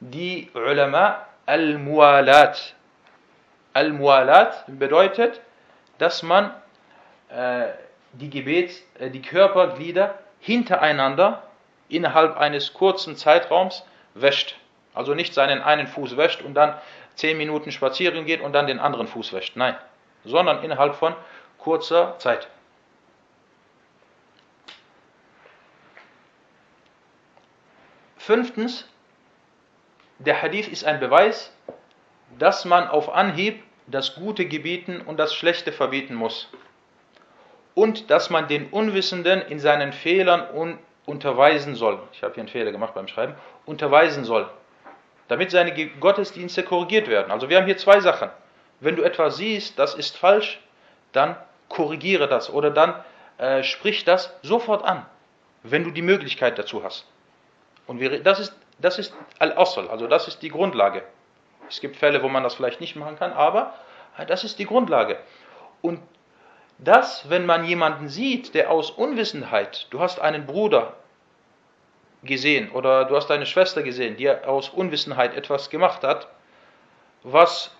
die 0.00 0.50
Ulama 0.54 1.26
Al-Mualat. 1.46 2.74
Al-Mualat 3.72 4.64
bedeutet, 4.66 5.40
dass 5.98 6.22
man 6.22 6.52
äh, 7.28 7.68
die, 8.12 8.30
Gebets, 8.30 8.82
äh, 8.98 9.10
die 9.10 9.22
Körperglieder 9.22 10.18
hintereinander 10.40 11.42
innerhalb 11.88 12.36
eines 12.36 12.74
kurzen 12.74 13.16
Zeitraums 13.16 13.84
wäscht. 14.14 14.56
Also 14.94 15.14
nicht 15.14 15.34
seinen 15.34 15.62
einen 15.62 15.86
Fuß 15.86 16.16
wäscht 16.16 16.42
und 16.42 16.54
dann 16.54 16.74
zehn 17.14 17.36
Minuten 17.36 17.72
spazieren 17.72 18.24
geht 18.24 18.40
und 18.40 18.52
dann 18.52 18.66
den 18.66 18.78
anderen 18.78 19.08
Fuß 19.08 19.32
wäscht. 19.32 19.56
Nein, 19.56 19.76
sondern 20.24 20.62
innerhalb 20.62 20.94
von 20.94 21.14
kurzer 21.58 22.18
Zeit. 22.18 22.48
Fünftens, 28.16 28.86
der 30.18 30.42
Hadith 30.42 30.68
ist 30.68 30.84
ein 30.84 31.00
Beweis, 31.00 31.52
dass 32.38 32.64
man 32.64 32.88
auf 32.88 33.14
Anhieb 33.14 33.62
das 33.86 34.14
Gute 34.14 34.46
gebieten 34.46 35.00
und 35.00 35.18
das 35.18 35.34
Schlechte 35.34 35.72
verbieten 35.72 36.14
muss. 36.14 36.48
und 37.78 38.10
dass 38.10 38.28
man 38.28 38.48
den 38.48 38.66
Unwissenden 38.70 39.40
in 39.40 39.60
seinen 39.60 39.92
Fehlern 39.92 40.50
un 40.52 40.78
unterweisen 41.06 41.76
soll. 41.76 42.00
Ich 42.12 42.24
habe 42.24 42.34
hier 42.34 42.42
einen 42.42 42.48
Fehler 42.48 42.72
gemacht 42.72 42.92
beim 42.92 43.06
Schreiben. 43.06 43.34
Unterweisen 43.66 44.24
soll. 44.24 44.50
Damit 45.28 45.52
seine 45.52 45.72
Gottesdienste 46.00 46.64
korrigiert 46.64 47.08
werden. 47.08 47.30
Also 47.30 47.48
wir 47.48 47.56
haben 47.56 47.66
hier 47.66 47.78
zwei 47.78 48.00
Sachen. 48.00 48.30
Wenn 48.80 48.96
du 48.96 49.04
etwas 49.04 49.36
siehst, 49.36 49.78
das 49.78 49.94
ist 49.94 50.18
falsch, 50.18 50.60
dann 51.12 51.36
korrigiere 51.68 52.26
das 52.28 52.52
oder 52.52 52.70
dann 52.70 52.94
äh, 53.38 53.62
sprich 53.62 54.04
das 54.04 54.34
sofort 54.42 54.84
an, 54.84 55.06
wenn 55.62 55.84
du 55.84 55.92
die 55.92 56.02
Möglichkeit 56.02 56.58
dazu 56.58 56.82
hast. 56.82 57.06
Und 57.86 58.00
wir, 58.00 58.20
das 58.22 58.40
ist, 58.40 58.54
das 58.80 58.98
ist 58.98 59.14
Al-Asl, 59.38 59.88
also 59.88 60.08
das 60.08 60.28
ist 60.28 60.42
die 60.42 60.50
Grundlage. 60.50 61.04
Es 61.68 61.80
gibt 61.80 61.96
Fälle, 61.96 62.22
wo 62.22 62.28
man 62.28 62.42
das 62.42 62.54
vielleicht 62.54 62.80
nicht 62.80 62.96
machen 62.96 63.16
kann, 63.16 63.32
aber 63.32 63.74
das 64.26 64.44
ist 64.44 64.58
die 64.58 64.66
Grundlage. 64.66 65.18
Und 65.80 66.00
das, 66.78 67.28
wenn 67.28 67.46
man 67.46 67.64
jemanden 67.64 68.08
sieht, 68.08 68.54
der 68.54 68.70
aus 68.70 68.90
Unwissenheit, 68.90 69.86
du 69.90 70.00
hast 70.00 70.20
einen 70.20 70.46
Bruder 70.46 70.94
gesehen 72.22 72.70
oder 72.70 73.04
du 73.04 73.16
hast 73.16 73.30
eine 73.30 73.46
Schwester 73.46 73.82
gesehen, 73.82 74.16
die 74.16 74.30
aus 74.30 74.68
Unwissenheit 74.68 75.34
etwas 75.34 75.70
gemacht 75.70 76.02
hat, 76.02 76.28
was 77.22 77.70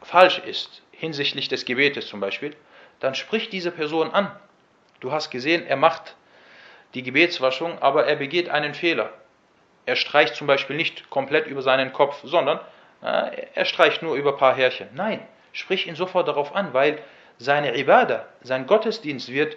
falsch 0.00 0.38
ist, 0.38 0.82
hinsichtlich 0.92 1.48
des 1.48 1.64
Gebetes 1.64 2.06
zum 2.06 2.20
Beispiel, 2.20 2.56
dann 3.00 3.14
sprich 3.14 3.48
diese 3.48 3.70
Person 3.70 4.10
an. 4.12 4.30
Du 5.00 5.12
hast 5.12 5.30
gesehen, 5.30 5.66
er 5.66 5.76
macht 5.76 6.14
die 6.94 7.02
Gebetswaschung, 7.02 7.80
aber 7.80 8.06
er 8.06 8.16
begeht 8.16 8.48
einen 8.48 8.74
Fehler. 8.74 9.12
Er 9.84 9.96
streicht 9.96 10.36
zum 10.36 10.46
Beispiel 10.46 10.76
nicht 10.76 11.10
komplett 11.10 11.46
über 11.46 11.62
seinen 11.62 11.92
Kopf, 11.92 12.20
sondern 12.24 12.60
äh, 13.02 13.46
er 13.54 13.64
streicht 13.64 14.02
nur 14.02 14.14
über 14.14 14.32
ein 14.32 14.38
paar 14.38 14.54
Härchen. 14.54 14.88
Nein, 14.94 15.20
sprich 15.52 15.86
ihn 15.86 15.96
sofort 15.96 16.28
darauf 16.28 16.54
an, 16.54 16.72
weil 16.72 17.02
seine 17.38 17.76
Ibadah, 17.76 18.26
sein 18.42 18.66
Gottesdienst 18.66 19.28
wird 19.28 19.56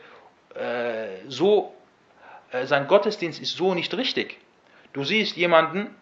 äh, 0.55 1.07
so, 1.27 1.75
äh, 2.51 2.65
sein 2.65 2.87
Gottesdienst 2.87 3.41
ist 3.41 3.55
so 3.55 3.73
nicht 3.73 3.93
richtig. 3.95 4.39
Du 4.93 5.03
siehst 5.03 5.35
jemanden, 5.35 5.95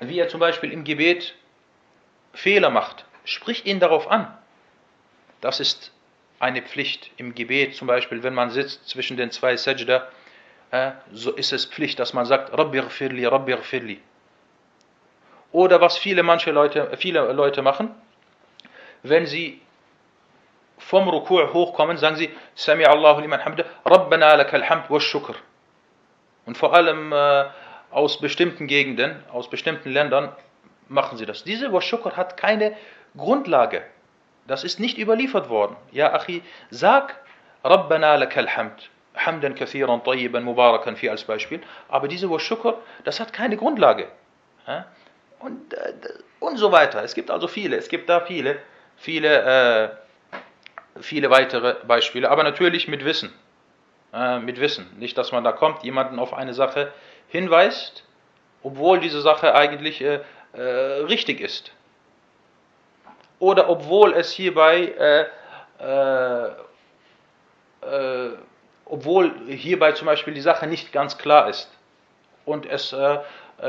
wie 0.00 0.18
er 0.18 0.28
zum 0.28 0.40
Beispiel 0.40 0.72
im 0.72 0.84
Gebet 0.84 1.34
Fehler 2.34 2.70
macht, 2.70 3.04
sprich 3.24 3.66
ihn 3.66 3.80
darauf 3.80 4.10
an. 4.10 4.26
Das 5.40 5.60
ist 5.60 5.92
eine 6.38 6.62
Pflicht 6.62 7.10
im 7.16 7.34
Gebet, 7.34 7.76
zum 7.76 7.86
Beispiel, 7.86 8.22
wenn 8.22 8.34
man 8.34 8.50
sitzt 8.50 8.88
zwischen 8.88 9.16
den 9.16 9.30
zwei 9.30 9.56
Sajda, 9.56 10.08
so 11.12 11.32
ist 11.32 11.52
es 11.52 11.66
Pflicht, 11.66 11.98
dass 11.98 12.14
man 12.14 12.24
sagt, 12.24 12.56
Rabbi 12.56 12.80
firli, 12.82 13.26
Rabbi 13.26 13.56
firli. 13.58 14.00
Oder 15.52 15.80
was 15.82 15.98
viele 15.98 16.22
manche 16.22 16.50
Leute, 16.50 16.96
viele 16.96 17.30
Leute 17.32 17.60
machen, 17.60 17.94
wenn 19.02 19.26
sie 19.26 19.60
vom 20.78 21.08
Ruku' 21.08 21.52
hochkommen, 21.52 21.98
sagen 21.98 22.16
sie, 22.16 22.30
Sami 22.54 22.86
Allahu 22.86 23.20
liman 23.20 23.44
hamda, 23.44 23.64
Rabbana 23.84 24.34
lakal 24.34 24.68
hamd 24.68 24.88
wa 24.90 24.98
shukr. 24.98 25.34
Und 26.46 26.56
vor 26.56 26.74
allem 26.74 27.12
äh, 27.12 27.44
aus 27.90 28.18
bestimmten 28.18 28.66
Gegenden, 28.66 29.22
aus 29.30 29.50
bestimmten 29.50 29.90
Ländern 29.90 30.32
machen 30.88 31.18
sie 31.18 31.26
das. 31.26 31.44
Diese 31.44 31.72
wa 31.72 31.82
shukr 31.82 32.16
hat 32.16 32.38
keine 32.38 32.74
Grundlage. 33.16 33.82
Das 34.46 34.64
ist 34.64 34.80
nicht 34.80 34.98
überliefert 34.98 35.50
worden. 35.50 35.76
Ja, 35.92 36.14
Achi, 36.14 36.42
sag 36.70 37.20
Rabbana 37.62 38.16
lakal 38.16 38.48
hamd. 38.56 38.90
Hamdan 39.14 39.54
kathiran 39.54 40.02
tayyiban 40.02 40.44
mubarakan 40.44 40.96
fi 40.96 41.10
als 41.10 41.24
Beispiel. 41.24 41.60
Aber 41.88 42.08
diese 42.08 42.30
wa 42.30 42.38
shukr, 42.38 42.78
das 43.04 43.20
hat 43.20 43.32
keine 43.32 43.56
Grundlage. 43.56 44.08
Und, 45.38 45.74
äh, 45.74 45.92
und 46.40 46.56
so 46.56 46.72
weiter. 46.72 47.02
Es 47.02 47.14
gibt 47.14 47.30
also 47.30 47.48
viele, 47.48 47.76
es 47.76 47.88
gibt 47.88 48.08
da 48.08 48.20
viele 48.20 48.58
viele, 49.02 49.90
äh, 50.96 51.00
viele 51.00 51.30
weitere 51.30 51.74
Beispiele, 51.86 52.30
aber 52.30 52.44
natürlich 52.44 52.88
mit 52.88 53.04
Wissen. 53.04 53.32
Mit 54.42 54.60
Wissen. 54.60 54.86
Nicht, 54.98 55.16
dass 55.16 55.32
man 55.32 55.42
da 55.42 55.52
kommt, 55.52 55.84
jemanden 55.84 56.18
auf 56.18 56.34
eine 56.34 56.52
Sache 56.52 56.92
hinweist, 57.28 58.04
obwohl 58.62 59.00
diese 59.00 59.22
Sache 59.22 59.54
eigentlich 59.54 60.02
äh 60.02 60.20
richtig 60.54 61.40
ist. 61.40 61.72
Oder 63.38 63.70
obwohl 63.70 64.12
es 64.12 64.32
hierbei, 64.32 64.92
äh, 65.80 66.52
äh, 67.86 68.30
obwohl 68.91 69.33
hierbei 69.47 69.91
zum 69.91 70.05
Beispiel 70.05 70.33
die 70.33 70.41
Sache 70.41 70.67
nicht 70.67 70.91
ganz 70.91 71.17
klar 71.17 71.49
ist 71.49 71.69
und 72.45 72.65
es 72.65 72.93
äh, 72.93 73.19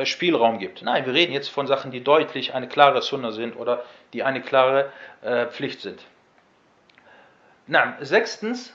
Spielraum 0.04 0.58
gibt. 0.58 0.82
Nein, 0.82 1.06
wir 1.06 1.14
reden 1.14 1.32
jetzt 1.32 1.48
von 1.48 1.66
Sachen, 1.66 1.90
die 1.90 2.04
deutlich 2.04 2.54
eine 2.54 2.68
klare 2.68 3.02
Sunna 3.02 3.32
sind 3.32 3.56
oder 3.56 3.84
die 4.12 4.22
eine 4.22 4.40
klare 4.40 4.92
äh, 5.22 5.46
Pflicht 5.46 5.80
sind. 5.80 6.04
Na, 7.66 7.96
sechstens, 8.00 8.72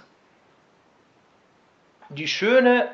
die 2.10 2.28
schöne, 2.28 2.90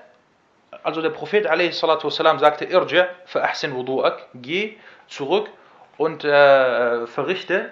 also 0.83 1.01
der 1.01 1.09
Prophet 1.09 1.45
والسلام, 1.45 2.39
sagte, 2.39 2.65
Irja 2.65 3.07
ahsin 3.33 3.73
wudu'ak, 3.73 4.19
geh 4.35 4.77
zurück 5.07 5.49
und 5.97 6.23
äh, 6.23 7.07
verrichte 7.07 7.71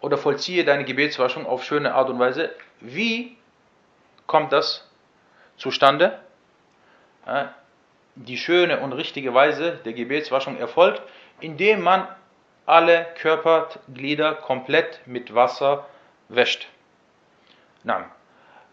oder 0.00 0.16
vollziehe 0.16 0.64
deine 0.64 0.84
Gebetswaschung 0.84 1.46
auf 1.46 1.64
schöne 1.64 1.94
Art 1.94 2.08
und 2.08 2.18
Weise. 2.18 2.50
Wie 2.80 3.35
kommt 4.27 4.53
das 4.53 4.87
zustande? 5.57 6.19
die 8.25 8.37
schöne 8.37 8.79
und 8.79 8.93
richtige 8.93 9.33
Weise 9.33 9.79
der 9.85 9.93
Gebetswaschung 9.93 10.57
erfolgt, 10.57 11.01
indem 11.39 11.81
man 11.81 12.07
alle 12.65 13.05
Körperglieder 13.19 14.33
komplett 14.35 15.01
mit 15.05 15.35
Wasser 15.35 15.85
wäscht. 16.29 16.67
Na, 17.83 18.05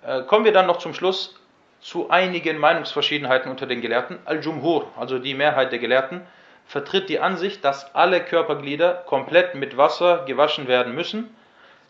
äh, 0.05 0.23
kommen 0.23 0.45
wir 0.45 0.53
dann 0.53 0.67
noch 0.67 0.79
zum 0.79 0.95
Schluss 0.95 1.39
zu 1.81 2.09
einigen 2.09 2.59
Meinungsverschiedenheiten 2.59 3.51
unter 3.51 3.67
den 3.67 3.83
Gelehrten. 3.83 4.19
Al-Jumhur, 4.25 4.89
also 4.99 5.19
die 5.19 5.35
Mehrheit 5.35 5.71
der 5.71 5.79
Gelehrten, 5.79 6.27
vertritt 6.67 7.11
die 7.11 7.21
Ansicht, 7.21 7.63
dass 7.65 7.95
alle 7.95 8.25
Körperglieder 8.25 9.05
komplett 9.07 9.55
mit 9.55 9.77
Wasser 9.77 10.25
gewaschen 10.25 10.67
werden 10.67 10.95
müssen, 10.95 11.37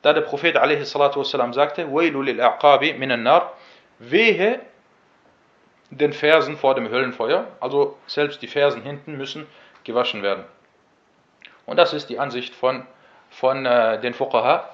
da 0.04 0.13
der 0.13 0.21
Prophet 0.21 0.56
a.s. 0.56 0.91
sagte, 0.91 1.86
وَيْلُ 1.88 2.13
لِلْأَعْقَابِ 2.13 2.97
مِنَ 2.97 3.12
النَّارِ 3.12 3.49
Wehe 3.99 4.60
den 5.89 6.13
Fersen 6.13 6.58
vor 6.58 6.75
dem 6.75 6.89
Höllenfeuer, 6.89 7.47
also 7.60 7.97
selbst 8.08 8.41
die 8.41 8.47
Fersen 8.47 8.84
hinten 8.84 9.17
müssen 9.17 9.47
gewaschen 9.84 10.23
werden. 10.23 10.45
Und 11.65 11.78
das 11.78 11.93
ist 11.93 12.10
die 12.10 12.19
Ansicht 12.19 12.56
von, 12.56 12.86
von 13.30 13.65
äh, 13.65 13.99
den 13.99 14.13
Fuqaha. 14.13 14.69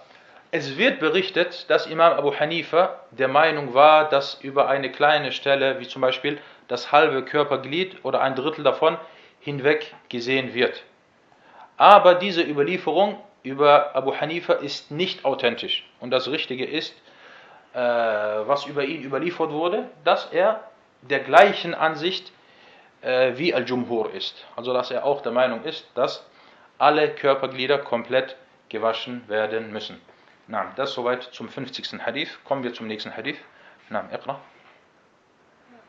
Es 0.52 0.78
wird 0.78 1.00
berichtet, 1.00 1.70
dass 1.70 1.88
Imam 1.88 2.14
Abu 2.14 2.34
Hanifa 2.34 3.00
der 3.12 3.28
Meinung 3.28 3.74
war, 3.74 4.08
dass 4.08 4.36
über 4.36 4.70
eine 4.70 4.92
kleine 4.92 5.32
Stelle, 5.32 5.80
wie 5.80 5.88
zum 5.88 6.02
Beispiel 6.02 6.40
das 6.68 6.92
halbe 6.92 7.24
Körperglied 7.24 8.04
oder 8.04 8.22
ein 8.22 8.36
Drittel 8.36 8.64
davon, 8.64 8.98
hinweg 9.40 9.94
gesehen 10.10 10.54
wird. 10.54 10.84
Aber 11.78 12.16
diese 12.16 12.42
Überlieferung 12.42 13.20
über 13.44 13.96
Abu 13.96 14.16
Hanifa 14.16 14.54
ist 14.54 14.92
nicht 14.92 15.26
authentisch. 15.26 15.88
Und 16.00 16.12
das 16.12 16.28
Richtige 16.28 16.66
ist, 16.66 16.94
äh, 17.74 17.78
was 17.80 18.66
über 18.66 18.84
ihn 18.84 19.04
überliefert 19.04 19.52
wurde, 19.52 19.90
dass 20.04 20.26
er 20.32 20.64
der 21.02 21.20
gleichen 21.20 21.74
Ansicht 21.74 22.32
äh, 23.02 23.34
wie 23.36 23.54
Al-Jumhur 23.54 24.14
ist. 24.14 24.46
Also 24.56 24.74
dass 24.74 24.92
er 24.92 25.06
auch 25.06 25.22
der 25.22 25.32
Meinung 25.32 25.64
ist, 25.64 25.86
dass 25.96 26.26
alle 26.78 27.14
Körperglieder 27.14 27.78
komplett 27.80 28.36
gewaschen 28.70 29.28
werden 29.28 29.72
müssen. 29.72 30.02
Na, 30.48 30.72
das 30.76 30.94
soweit 30.94 31.24
zum 31.24 31.50
50. 31.50 32.02
Hadith. 32.06 32.40
Kommen 32.44 32.64
wir 32.64 32.74
zum 32.74 32.88
nächsten 32.88 33.16
Hadith. 33.16 33.38
Na, 33.90 34.06
اقرأ. 34.12 34.40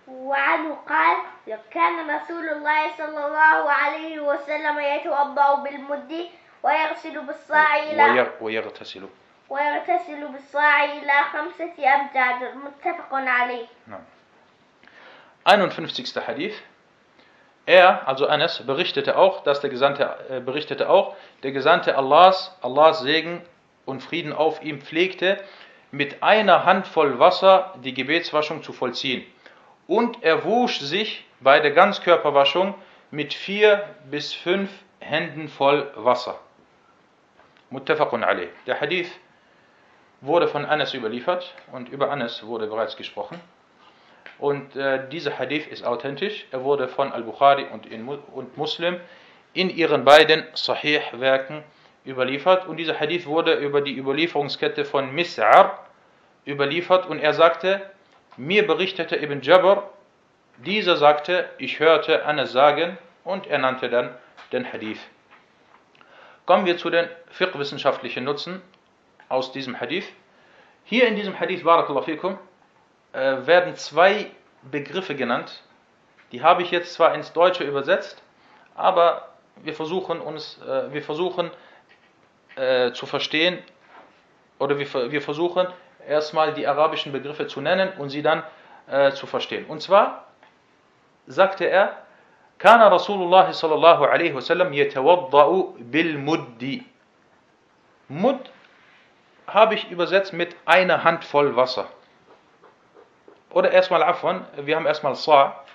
وعنه 0.09 0.75
قال 0.89 1.17
كان 1.71 2.11
رسول 2.11 2.49
الله 2.49 2.97
صلى 2.99 3.27
الله 3.27 3.71
عليه 3.71 4.21
وسلم 4.21 4.79
يتوضأ 4.79 5.55
بالمد 5.55 6.29
ويغسل 6.63 7.27
بالصاع 7.27 7.77
إلى 7.77 8.31
ويغتسل 8.41 9.09
ويغتسل 9.49 10.29
بالصاع 10.29 10.85
إلى 10.85 11.13
خمسة 11.33 11.95
أمتار 11.95 12.55
متفق 12.55 13.15
عليه. 13.15 13.67
نعم. 13.87 14.01
51. 15.47 16.27
Hadith. 16.27 16.55
Er, 17.67 18.07
also 18.07 18.27
Anas, 18.27 18.65
berichtete 18.65 19.17
auch, 19.17 19.43
dass 19.43 19.61
der 19.61 19.71
Gesandte 19.71 20.17
äh, 20.29 20.41
berichtete 20.41 20.89
auch, 20.89 21.17
der 21.43 21.53
Gesandte 21.53 21.97
Allahs, 21.97 22.57
Allahs 22.63 23.01
Segen 23.01 23.43
und 23.85 24.03
Frieden 24.03 24.33
auf 24.33 24.63
ihm 24.63 24.81
pflegte, 24.81 25.39
mit 25.91 26.23
einer 26.23 26.65
Handvoll 26.65 27.19
Wasser 27.19 27.75
die 27.83 27.95
Gebetswaschung 27.95 28.63
zu 28.63 28.73
vollziehen. 28.73 29.25
Und 29.87 30.23
er 30.23 30.45
wusch 30.45 30.81
sich 30.81 31.25
bei 31.41 31.61
der 31.61 31.73
Ganzkörperwaschung 31.73 32.75
mit 33.11 33.35
vier 33.35 33.89
bis 34.11 34.33
fünf 34.33 34.71
Händen 35.01 35.49
voll 35.49 35.91
Wasser. 35.97 36.39
Muttafaqun 37.72 38.24
alayh. 38.24 38.50
Der 38.68 38.80
Hadith 38.80 39.10
wurde 40.22 40.48
von 40.48 40.66
Anas 40.66 40.94
überliefert 40.94 41.56
und 41.72 41.90
über 41.90 42.12
Anas 42.12 42.46
wurde 42.46 42.68
bereits 42.68 42.96
gesprochen. 42.96 43.40
Und 44.38 44.76
äh, 44.76 45.08
dieser 45.10 45.38
Hadith 45.40 45.68
ist 45.68 45.84
authentisch. 45.84 46.46
Er 46.52 46.64
wurde 46.64 46.88
von 46.88 47.12
Al-Bukhari 47.12 47.66
und, 47.72 47.88
und 48.34 48.58
Muslim 48.58 49.00
in 49.54 49.70
ihren 49.70 50.06
beiden 50.06 50.46
Sahih-Werken 50.54 51.64
überliefert 52.06 52.68
und 52.68 52.78
dieser 52.78 53.00
Hadith 53.00 53.26
wurde 53.26 53.54
über 53.54 53.82
die 53.82 53.98
Überlieferungskette 53.98 54.86
von 54.86 55.16
Mis'ar 55.16 55.72
überliefert 56.48 57.06
und 57.08 57.20
er 57.20 57.34
sagte, 57.34 57.82
mir 58.38 58.66
berichtete 58.66 59.16
Ibn 59.16 59.42
Jabr, 59.42 59.90
dieser 60.58 60.98
sagte, 60.98 61.50
ich 61.58 61.80
hörte 61.80 62.26
Anas 62.26 62.52
sagen 62.52 62.98
und 63.24 63.48
er 63.48 63.60
nannte 63.60 63.90
dann 63.90 64.16
den 64.52 64.72
Hadith. 64.72 65.00
Kommen 66.52 66.66
wir 66.66 66.78
zu 66.78 66.90
den 66.90 67.08
fiqh-wissenschaftlichen 67.30 68.26
Nutzen 68.26 68.62
aus 69.30 69.54
diesem 69.54 69.80
Hadith. 69.80 70.04
Hier 70.84 71.08
in 71.08 71.16
diesem 71.16 71.40
Hadith, 71.40 71.64
Barakallahu 71.64 72.04
fikum, 72.04 72.38
äh, 73.14 73.48
werden 73.48 73.78
zwei 73.78 74.30
Begriffe 74.62 75.16
genannt. 75.16 75.64
Die 76.34 76.44
habe 76.44 76.62
ich 76.62 76.70
jetzt 76.70 76.94
zwar 76.94 77.16
ins 77.16 77.32
Deutsche 77.32 77.64
übersetzt, 77.64 78.22
aber 78.76 79.30
wir 79.64 79.74
versuchen 79.74 80.20
uns, 80.20 80.60
äh, 80.68 80.92
wir 80.92 81.02
versuchen 81.02 81.52
äh, 82.58 82.92
zu 82.92 83.06
verstehen 83.06 83.60
oder 84.60 84.78
wir, 84.78 85.10
wir 85.10 85.22
versuchen 85.22 85.68
erstmal 86.06 86.54
die 86.54 86.68
arabischen 86.68 87.14
Begriffe 87.14 87.48
zu 87.48 87.62
nennen 87.62 87.94
und 87.98 88.10
sie 88.10 88.24
dann 88.24 88.44
äh, 88.88 89.14
zu 89.14 89.26
verstehen. 89.26 89.68
Und 89.68 89.82
zwar 89.82 90.28
sagte 91.28 91.64
er, 91.64 92.01
كان 92.62 92.82
رسول 92.82 93.24
الله 93.24 93.52
صلى 93.52 93.74
الله 93.74 94.08
عليه 94.08 94.34
وسلم 94.34 94.74
يتوضأ 94.74 95.74
بالمد. 95.80 96.84
Mud 98.10 98.52
habe 99.48 99.74
ich 99.74 99.90
übersetzt 99.90 100.34
mit 100.34 100.56
einer 100.66 101.04
Handvoll 101.04 101.56
Wasser. 101.56 101.88
Oder 103.50 103.72
erstmal 103.72 104.04
Afwan, 104.04 104.46
wir 104.58 104.76
haben 104.76 104.86
erstmal 104.86 105.16
Sa. 105.16 105.66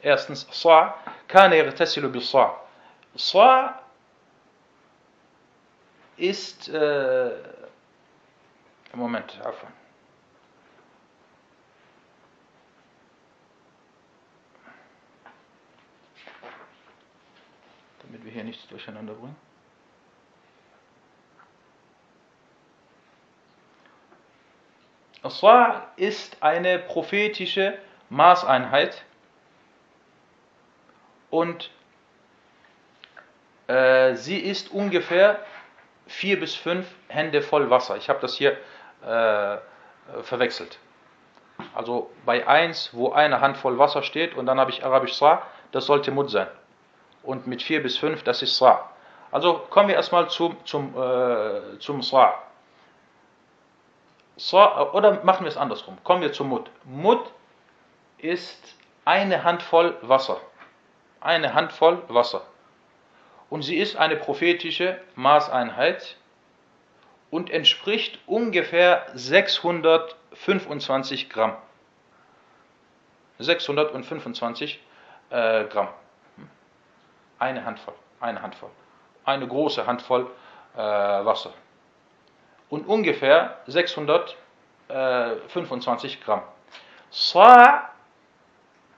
Erstens 0.00 0.46
Sa. 0.50 0.94
كان 1.28 1.52
يغتسل 1.52 2.08
بالصاع. 2.08 2.56
Sa 3.14 3.80
ist 6.16 6.68
äh, 6.68 7.30
Moment, 8.94 9.38
Afwan. 9.44 9.81
Damit 18.12 18.26
wir 18.26 18.32
hier 18.32 18.44
nichts 18.44 18.68
durcheinander 18.68 19.14
bringen. 19.14 19.36
Sa 25.22 25.86
ist 25.96 26.42
eine 26.42 26.78
prophetische 26.78 27.78
Maßeinheit 28.10 29.02
und 31.30 31.70
äh, 33.68 34.14
sie 34.14 34.40
ist 34.40 34.70
ungefähr 34.70 35.42
vier 36.06 36.38
bis 36.38 36.54
fünf 36.54 36.94
Hände 37.08 37.40
voll 37.40 37.70
Wasser. 37.70 37.96
Ich 37.96 38.10
habe 38.10 38.20
das 38.20 38.34
hier 38.34 38.58
äh, 39.00 39.56
verwechselt. 40.22 40.78
Also 41.74 42.10
bei 42.26 42.46
1, 42.46 42.90
wo 42.92 43.12
eine 43.12 43.40
Hand 43.40 43.56
voll 43.56 43.78
Wasser 43.78 44.02
steht 44.02 44.34
und 44.34 44.44
dann 44.44 44.60
habe 44.60 44.70
ich 44.70 44.84
Arabisch 44.84 45.14
Sa, 45.14 45.46
das 45.70 45.86
sollte 45.86 46.10
Mud 46.10 46.30
sein. 46.30 46.48
Und 47.22 47.46
mit 47.46 47.62
4 47.62 47.82
bis 47.82 47.96
5, 47.98 48.22
das 48.22 48.42
ist 48.42 48.56
Sa. 48.56 48.90
Also 49.30 49.54
kommen 49.70 49.88
wir 49.88 49.94
erstmal 49.94 50.28
zum, 50.28 50.56
zum, 50.64 50.94
äh, 50.96 51.78
zum 51.78 52.02
Sa. 52.02 52.34
Sa. 54.36 54.90
Oder 54.92 55.22
machen 55.24 55.44
wir 55.44 55.48
es 55.48 55.56
andersrum. 55.56 55.96
Kommen 56.04 56.22
wir 56.22 56.32
zum 56.32 56.48
Mud. 56.48 56.70
Mud 56.84 57.20
ist 58.18 58.76
eine 59.04 59.44
Handvoll 59.44 59.96
Wasser. 60.02 60.40
Eine 61.20 61.54
Handvoll 61.54 62.02
Wasser. 62.08 62.42
Und 63.50 63.62
sie 63.62 63.76
ist 63.76 63.96
eine 63.96 64.16
prophetische 64.16 65.00
Maßeinheit 65.14 66.16
und 67.30 67.50
entspricht 67.50 68.18
ungefähr 68.26 69.06
625 69.14 71.30
Gramm. 71.30 71.56
625 73.38 74.80
äh, 75.30 75.64
Gramm. 75.64 75.88
Eine 77.42 77.64
Handvoll, 77.64 77.94
eine 78.20 78.40
Handvoll. 78.40 78.70
Eine 79.24 79.48
große 79.48 79.84
Handvoll 79.84 80.30
äh, 80.76 80.78
Wasser. 80.78 81.52
Und 82.70 82.86
ungefähr 82.86 83.58
625 83.66 86.22
Gramm. 86.22 86.42
Sa' 87.10 87.90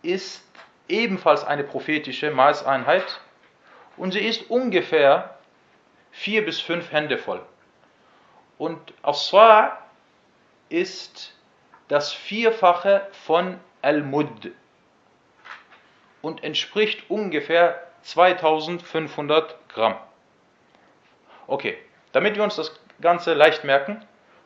ist 0.02 0.46
ebenfalls 0.88 1.42
eine 1.42 1.64
prophetische 1.64 2.30
Maßeinheit 2.30 3.18
und 3.96 4.12
sie 4.12 4.20
ist 4.20 4.50
ungefähr 4.50 5.38
vier 6.10 6.44
bis 6.44 6.60
fünf 6.60 6.92
Hände 6.92 7.16
voll. 7.16 7.40
Und 8.58 8.92
As-Sa' 9.00 9.78
ist 10.68 11.32
das 11.88 12.12
Vierfache 12.12 13.08
von 13.24 13.58
Al-Mud 13.80 14.52
und 16.20 16.44
entspricht 16.44 17.08
ungefähr 17.08 17.83
2500 18.04 19.56
Gramm. 19.68 19.96
Okay, 21.46 21.76
damit 22.12 22.36
wir 22.36 22.44
uns 22.44 22.56
das 22.56 22.78
Ganze 23.00 23.34
leicht 23.34 23.64
merken, 23.64 24.04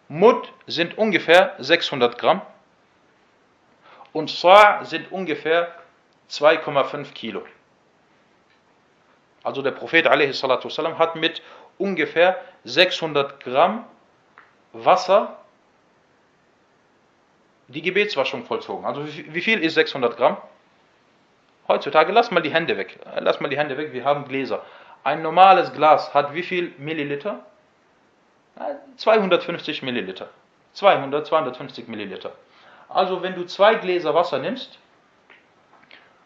Mud 0.08 0.52
sind 0.66 0.96
ungefähr 0.96 1.54
600 1.58 2.18
Gramm 2.18 2.40
und 4.12 4.30
Sa' 4.30 4.84
sind 4.84 5.12
ungefähr 5.12 5.74
2,5 6.30 7.12
Kilo. 7.12 7.44
Also 9.42 9.62
der 9.62 9.72
Prophet 9.72 10.06
a.s. 10.06 10.42
hat 10.42 11.16
mit 11.16 11.42
ungefähr 11.76 12.42
600 12.64 13.40
Gramm 13.40 13.84
Wasser 14.72 15.38
die 17.68 17.82
Gebetswaschung 17.82 18.44
vollzogen. 18.44 18.84
Also 18.84 19.06
wie 19.06 19.40
viel 19.40 19.62
ist 19.62 19.74
600 19.74 20.16
Gramm? 20.16 20.38
Heutzutage, 21.68 22.12
lass 22.12 22.30
mal 22.30 22.40
die 22.40 22.52
Hände 22.52 22.76
weg. 22.76 22.98
Lass 23.18 23.40
mal 23.40 23.48
die 23.48 23.58
Hände 23.58 23.76
weg, 23.76 23.92
wir 23.92 24.04
haben 24.04 24.26
Gläser. 24.26 24.64
Ein 25.04 25.22
normales 25.22 25.72
Glas 25.72 26.14
hat 26.14 26.34
wie 26.34 26.42
viel 26.42 26.72
Milliliter? 26.78 27.40
250 28.96 29.82
Milliliter. 29.82 30.28
200, 30.72 31.26
250 31.26 31.86
Milliliter. 31.88 32.32
Also 32.88 33.22
wenn 33.22 33.34
du 33.34 33.44
zwei 33.44 33.74
Gläser 33.74 34.14
Wasser 34.14 34.38
nimmst, 34.38 34.78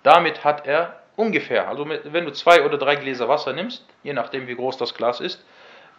damit 0.03 0.45
hat 0.45 0.67
er 0.67 1.01
ungefähr, 1.17 1.69
also 1.69 1.87
wenn 1.89 2.25
du 2.25 2.33
zwei 2.33 2.65
oder 2.65 2.79
drei 2.79 2.97
Gläser 2.97 3.29
Wasser 3.29 3.53
nimmst, 3.53 3.85
je 4.03 4.13
nachdem 4.13 4.47
wie 4.47 4.55
groß 4.55 4.79
das 4.79 4.95
Glas 4.95 5.21
ist, 5.21 5.45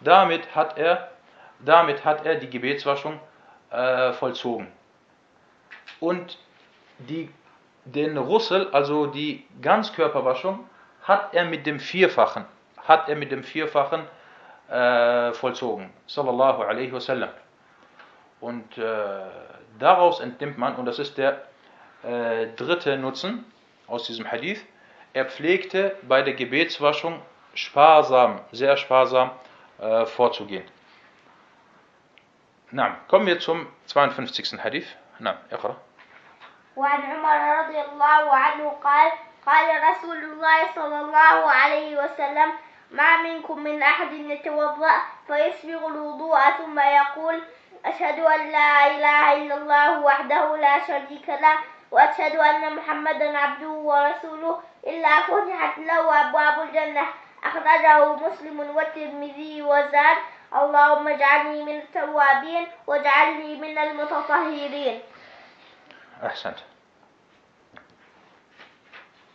damit 0.00 0.56
hat 0.56 0.76
er 0.78 1.10
damit 1.60 2.04
hat 2.04 2.24
er 2.26 2.36
die 2.36 2.50
Gebetswaschung 2.50 3.20
äh, 3.70 4.12
vollzogen. 4.12 4.68
Und 6.00 6.38
die, 6.98 7.30
den 7.85 8.17
Russel, 8.17 8.69
also 8.71 9.07
die 9.07 9.45
Ganzkörperwaschung, 9.61 10.67
hat 11.03 11.33
er 11.33 11.45
mit 11.45 11.65
dem 11.65 11.79
Vierfachen, 11.79 12.45
hat 12.77 13.09
er 13.09 13.15
mit 13.15 13.31
dem 13.31 13.43
Vierfachen 13.43 14.01
äh, 14.69 15.33
vollzogen. 15.33 15.89
Sallallahu 16.07 16.61
alaihi 16.61 16.91
wasallam. 16.91 17.29
Und 18.41 18.77
äh, 18.77 18.83
daraus 19.79 20.19
entnimmt 20.19 20.57
man, 20.57 20.75
und 20.75 20.85
das 20.85 20.99
ist 20.99 21.17
der 21.17 21.41
äh, 22.03 22.47
dritte 22.55 22.97
Nutzen 22.97 23.43
aus 23.87 24.05
diesem 24.05 24.29
Hadith, 24.31 24.63
er 25.13 25.25
pflegte 25.25 25.95
bei 26.03 26.21
der 26.21 26.35
Gebetswaschung 26.35 27.21
sparsam, 27.55 28.39
sehr 28.51 28.77
sparsam 28.77 29.31
äh, 29.79 30.05
vorzugehen. 30.05 30.63
نعم 32.71 32.95
kommen 33.07 33.25
wir 33.25 33.39
zum 33.39 33.67
52. 33.87 34.59
حديث 34.59 34.87
نعم 35.19 35.35
اقرأ 35.51 35.75
وعن 36.76 37.02
عمر 37.02 37.58
رضي 37.58 37.80
الله 37.80 38.36
عنه 38.36 38.70
قال 38.84 39.12
قال 39.46 39.82
رسول 39.90 40.16
الله 40.24 40.66
صلى 40.74 41.00
الله 41.00 41.50
عليه 41.50 42.04
وسلم 42.04 42.52
ما 42.90 43.16
منكم 43.16 43.58
من 43.58 43.82
أحد 43.82 44.12
يتوضأ 44.12 44.92
فيسبغ 45.26 45.86
الوضوء 45.86 46.40
ثم 46.58 46.78
يقول 46.78 47.42
أشهد 47.84 48.18
أن 48.18 48.50
لا 48.52 48.86
إله 48.86 49.32
إلا 49.32 49.54
الله 49.54 50.00
وحده 50.00 50.56
لا 50.56 50.86
شريك 50.86 51.28
له 51.28 51.58
وأشهد 51.90 52.36
أن 52.36 52.76
محمدا 52.76 53.38
عبده 53.38 53.68
ورسوله 53.68 54.60
إلا 54.86 55.20
فتحت 55.20 55.78
له 55.78 56.20
أبواب 56.20 56.68
الجنة. 56.68 57.06
أخرجه 57.44 58.14
مسلم 58.14 58.60
والترمذي 58.76 59.62
وزاد 59.62 60.16
اللهم 60.54 61.08
اجعلني 61.08 61.62
من 61.64 61.76
التوابين 61.76 62.66
واجعلني 62.86 63.56
من 63.56 63.78
المتطهرين. 63.78 65.02
أحسنت. 66.26 66.58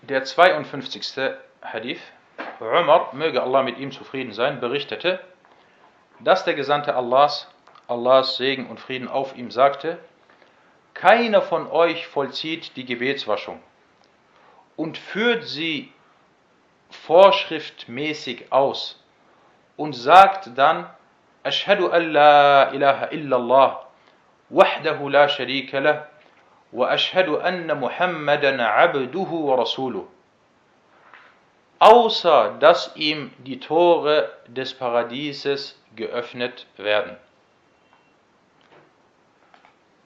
Der 0.02 0.24
52. 0.24 1.36
Hadith, 1.62 2.00
Umar, 2.62 3.14
möge 3.14 3.43
Allah 3.43 3.64
mit 3.64 3.78
ihm 3.78 3.91
zufrieden 3.91 4.32
sein, 4.32 4.62
berichtete, 4.62 5.20
dass 6.22 6.45
der 6.45 6.54
Gesandte 6.54 6.95
Allahs, 6.95 7.47
Allahs 7.88 8.38
Segen 8.38 8.68
und 8.68 8.80
Frieden 8.80 9.10
auf 9.10 9.36
ihm 9.36 9.52
sagte, 9.52 10.00
keiner 10.93 11.41
von 11.41 11.70
euch 11.70 12.08
vollzieht 12.08 12.78
die 12.78 12.86
Gebetswaschung 12.86 13.62
und 14.78 14.97
führt 14.97 15.43
sie 15.43 15.91
vorschriftmäßig 16.89 18.54
aus 18.54 19.04
und 19.76 19.93
sagt 19.93 20.58
dann, 20.58 20.89
Ashhadu 21.43 21.89
an 21.89 22.12
la 22.14 22.72
ilaha 22.72 23.12
illallah, 23.12 23.86
wahdahu 24.50 25.10
la 25.10 25.28
sharika 25.28 25.80
lah, 25.80 26.08
anna 26.72 27.76
Muhammadan 27.76 28.59
abduhu 28.59 29.47
wa 29.47 29.55
rasuluh. 29.55 30.05
Außer 31.80 32.57
dass 32.59 32.95
ihm 32.95 33.32
die 33.39 33.59
Tore 33.59 34.30
des 34.47 34.74
Paradieses 34.74 35.82
geöffnet 35.95 36.67
werden. 36.78 37.17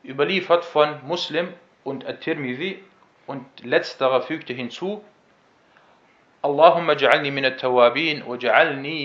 Überliefert 0.04 0.66
von 0.66 1.00
Muslim 1.08 1.54
und 1.84 2.06
At-Tirmidhi 2.06 2.84
und 3.26 3.46
letzterer 3.64 4.22
fügte 4.22 4.54
hinzu, 4.54 5.04
Allahumma 6.42 6.94
ja'alni 6.94 7.32
min 7.32 7.46
at-tawabin 7.46 8.24
wa 8.28 8.38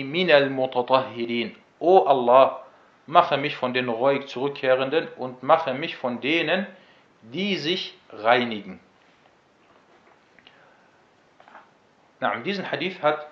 min 0.03 0.29
al-mutatahhirin. 0.29 1.55
O 1.79 1.99
Allah, 1.99 2.65
mache 3.07 3.37
mich 3.37 3.55
von 3.55 3.73
den 3.73 3.87
ruhig 3.87 4.27
Zurückkehrenden 4.27 5.07
und 5.17 5.41
mache 5.41 5.73
mich 5.73 5.95
von 5.95 6.19
denen, 6.19 6.67
die 7.21 7.57
sich 7.57 7.97
reinigen. 8.11 8.79
Diesen 12.43 12.69
Hadith 12.69 13.01
hat, 13.01 13.27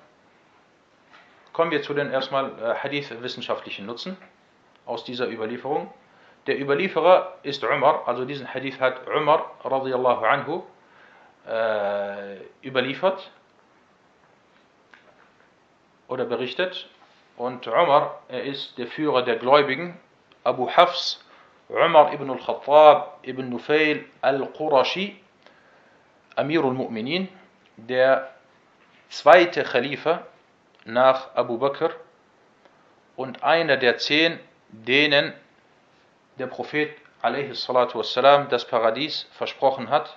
kommen 1.52 1.72
wir 1.72 1.82
zu 1.82 1.94
den 1.94 2.12
erstmal 2.12 2.52
äh, 2.62 2.76
Hadith-wissenschaftlichen 2.76 3.86
Nutzen 3.86 4.16
aus 4.86 5.04
dieser 5.04 5.30
Überlieferung. 5.30 5.92
Der 6.46 6.60
Überlieferer 6.60 7.38
ist 7.44 7.64
Umar, 7.66 8.08
also 8.08 8.24
diesen 8.24 8.54
Hadith 8.54 8.80
hat 8.80 9.06
Umar 9.08 9.52
radiallahu 9.64 10.26
anhu 10.26 10.64
äh, 11.46 12.38
überliefert 12.64 13.30
oder 16.08 16.24
berichtet. 16.24 16.88
Und 17.36 17.68
Umar, 17.68 18.22
er 18.30 18.44
ist 18.44 18.78
der 18.78 18.88
Führer 18.88 19.24
der 19.24 19.36
Gläubigen, 19.36 20.00
Abu 20.44 20.70
Hafs, 20.70 21.24
Umar 21.69 22.13
ibn 22.13 22.31
al-Khattab 22.31 23.19
ibn 23.23 23.49
Nufail 23.49 24.05
al-Qurashi, 24.21 25.17
Amir 26.37 26.65
al-Mu'minin, 26.65 27.29
der 27.77 28.31
zweite 29.09 29.65
Khalifa 29.65 30.27
nach 30.85 31.35
Abu 31.35 31.59
Bakr 31.59 31.91
und 33.17 33.43
einer 33.43 33.77
der 33.77 33.99
zehn, 33.99 34.39
denen 34.69 35.33
der 36.39 36.47
Prophet 36.47 36.91
والسلام, 37.23 38.49
das 38.49 38.67
Paradies 38.67 39.29
versprochen 39.33 39.91
hat. 39.91 40.17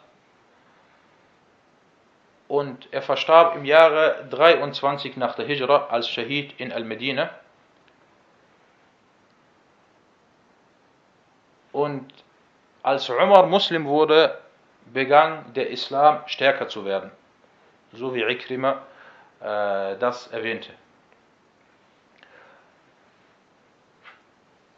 Und 2.47 2.87
er 2.91 3.01
verstarb 3.01 3.55
im 3.55 3.65
Jahre 3.65 4.25
23 4.29 5.17
nach 5.17 5.35
der 5.35 5.45
Hijra 5.45 5.87
als 5.89 6.07
Shahid 6.09 6.59
in 6.59 6.71
Al-Medina. 6.71 7.29
Als 12.82 13.08
Umar 13.08 13.46
Muslim 13.46 13.86
wurde, 13.86 14.38
begann 14.92 15.52
der 15.54 15.70
Islam 15.70 16.22
stärker 16.26 16.68
zu 16.68 16.84
werden 16.84 17.10
so 17.92 18.14
wie 18.14 18.22
Ikrima 18.22 18.82
äh, 19.40 19.96
das 19.98 20.28
erwähnte. 20.28 20.70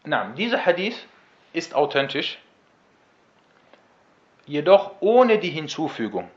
Na, 0.04 0.32
dieser 0.36 0.64
Hadith 0.64 1.06
ist 1.52 1.74
authentisch, 1.74 2.38
jedoch 4.46 4.92
ohne 5.00 5.38
die 5.38 5.50
Hinzufügung. 5.50 6.28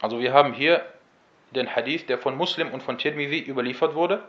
Also 0.00 0.18
wir 0.20 0.32
haben 0.32 0.54
hier 0.54 0.86
den 1.50 1.74
Hadith, 1.74 2.06
der 2.06 2.18
von 2.18 2.36
Muslim 2.36 2.72
und 2.72 2.82
von 2.82 2.96
Tirmidhi 2.96 3.40
überliefert 3.40 3.94
wurde. 3.94 4.22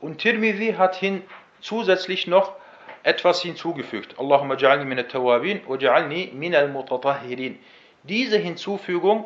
Und 0.00 0.18
Tirmidhi 0.18 0.74
hat 0.74 0.94
hin 0.94 1.24
zusätzlich 1.60 2.26
noch 2.26 2.54
etwas 3.03 3.41
hinzugefügt. 3.41 4.19
Allahumma 4.19 4.55
ja'alni 4.55 4.85
min 4.85 4.97
al-tawabin 4.97 5.61
wa 5.67 5.75
ja'alni 5.75 6.33
min 6.33 6.55
al-mutatahhirin. 6.55 7.59
Diese 8.03 8.37
Hinzufügung 8.37 9.25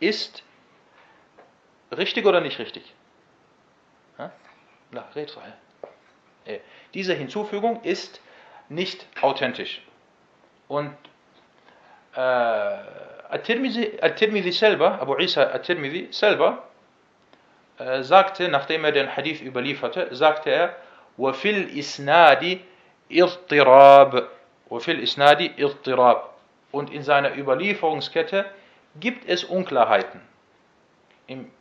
ist 0.00 0.42
Richtig 1.96 2.24
oder 2.24 2.40
nicht 2.40 2.58
richtig? 2.58 2.84
Na, 4.92 5.04
red 5.14 5.30
so. 5.30 5.40
Diese 6.94 7.14
Hinzufügung 7.14 7.82
ist 7.82 8.20
nicht 8.68 9.06
authentisch. 9.20 9.82
Und 10.66 10.96
äh, 12.14 12.20
At-Tirmidhi 13.30 14.52
selber, 14.52 15.00
Abu 15.00 15.16
Isa 15.18 15.42
At-Tirmidhi 15.42 16.08
selber, 16.10 16.64
äh, 17.78 18.02
sagte, 18.02 18.48
nachdem 18.48 18.84
er 18.84 18.90
den 18.90 19.16
Hadith 19.16 19.40
überlieferte, 19.40 20.12
sagte 20.14 20.50
er, 20.50 20.76
وَفِي 21.18 21.50
الْإِسْنَادِ 21.50 22.60
إِرْطِرَابِ 23.10 24.28
وَفِي 24.70 24.92
الْإِسْنَادِ 24.92 25.58
إِرْطِرَابِ 25.58 26.22
Und 26.72 26.92
in 26.92 27.02
seiner 27.02 27.36
Überlieferungskette 27.36 28.46
gibt 28.98 29.28
es 29.28 29.44
Unklarheiten 29.44 30.20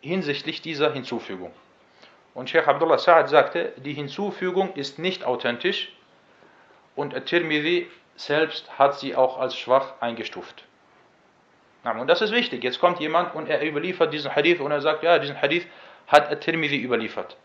hinsichtlich 0.01 0.61
dieser 0.61 0.91
Hinzufügung. 0.91 1.51
Und 2.33 2.49
Sheikh 2.49 2.67
Abdullah 2.67 2.95
Sa'ad 2.95 3.27
sagte, 3.27 3.73
die 3.77 3.93
Hinzufügung 3.93 4.73
ist 4.73 4.99
nicht 4.99 5.23
authentisch 5.25 5.91
und 6.95 7.15
At-Tirmidhi 7.15 7.87
selbst 8.15 8.77
hat 8.77 8.99
sie 8.99 9.15
auch 9.15 9.39
als 9.39 9.55
schwach 9.55 9.93
eingestuft. 9.99 10.63
Und 11.83 12.07
das 12.07 12.21
ist 12.21 12.31
wichtig. 12.31 12.63
Jetzt 12.63 12.79
kommt 12.79 12.99
jemand 12.99 13.33
und 13.35 13.47
er 13.47 13.65
überliefert 13.65 14.13
diesen 14.13 14.35
Hadith 14.35 14.59
und 14.59 14.71
er 14.71 14.81
sagt, 14.81 15.03
ja, 15.03 15.17
diesen 15.17 15.41
Hadith 15.41 15.65
hat 16.07 16.29
At-Tirmidhi 16.31 16.77
überliefert. 16.77 17.37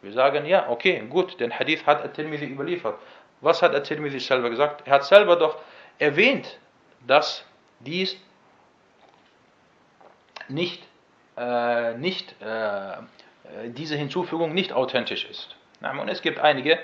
Wir 0.00 0.12
sagen, 0.12 0.46
ja, 0.46 0.68
okay, 0.68 1.02
gut, 1.08 1.38
den 1.40 1.58
Hadith 1.58 1.86
hat 1.86 2.02
At-Tirmidhi 2.02 2.46
überliefert. 2.46 2.98
Was 3.41 3.61
hat 3.61 3.73
At-Tirmidhi 3.73 4.19
selber 4.19 4.49
gesagt? 4.49 4.85
Er 4.85 4.93
hat 4.93 5.05
selber 5.05 5.35
doch 5.35 5.57
erwähnt, 5.97 6.59
dass 7.07 7.45
dies 7.79 8.17
nicht 10.47 10.83
äh, 11.39 11.97
nicht, 11.97 12.35
äh, 12.41 12.97
diese 13.67 13.95
Hinzufügung 13.95 14.53
nicht 14.53 14.73
authentisch 14.73 15.25
ist. 15.25 15.55
Und 15.81 16.09
es 16.09 16.21
gibt 16.21 16.39
einige 16.39 16.77